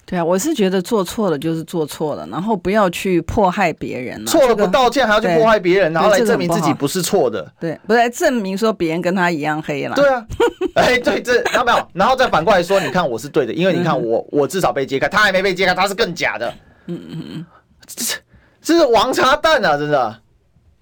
[0.06, 4.24] 对啊，我是觉得做错了就是做错了，然后不要去迫害别人。
[4.26, 7.50] 错了不道歉，还要去迫害别人，然后来证明自己不是错的。
[7.58, 9.94] 对，不是来证明说别人跟他一样黑了。
[9.96, 10.24] 对啊。
[10.74, 16.52] 哎，对，这然后没有，然后再反过来说，你看我是对的，因为你看我，我至少被揭开，他还没被揭开，他是更假的。
[16.86, 17.46] 嗯嗯嗯，
[17.86, 18.16] 这
[18.60, 20.20] 这是王八蛋啊，真的，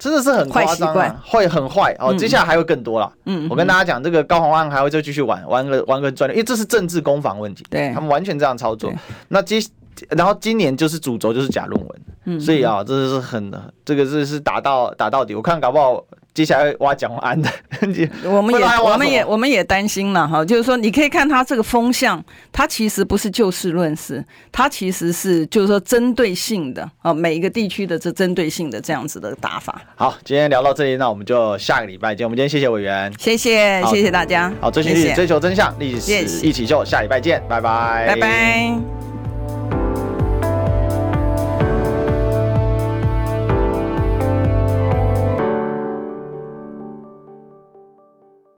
[0.02, 2.12] 真的是很夸张啊，会很坏哦。
[2.14, 3.12] 接下来还会更多了。
[3.26, 8.92] 嗯，我跟大家讲，这个高洪安还会再继续玩玩个玩个专利，因为这是政治攻防问题，对他们完全这样操作。
[9.28, 9.60] 那接
[10.08, 13.52] 然后今年就是主轴就是假论文，嗯所以啊，这是很
[13.84, 16.04] 这个是是打到打到底，我看搞不好。
[16.34, 17.50] 接下来挖蒋安的，
[18.24, 29.80] 我们也我们也我们也担心了哈，就是说你可以看他这个风向，他其实不是就事论事，他其实是就是说针对性的啊，每一个地区的这针对性的这样子的打法。
[29.94, 32.26] 好，今天聊到这里，那我们就下个礼拜见。
[32.26, 34.50] 我们今天谢谢委员，谢谢谢谢大家。
[34.60, 39.11] 好，追寻历史，追求真相，历史一起秀，下礼拜见，拜拜，拜拜。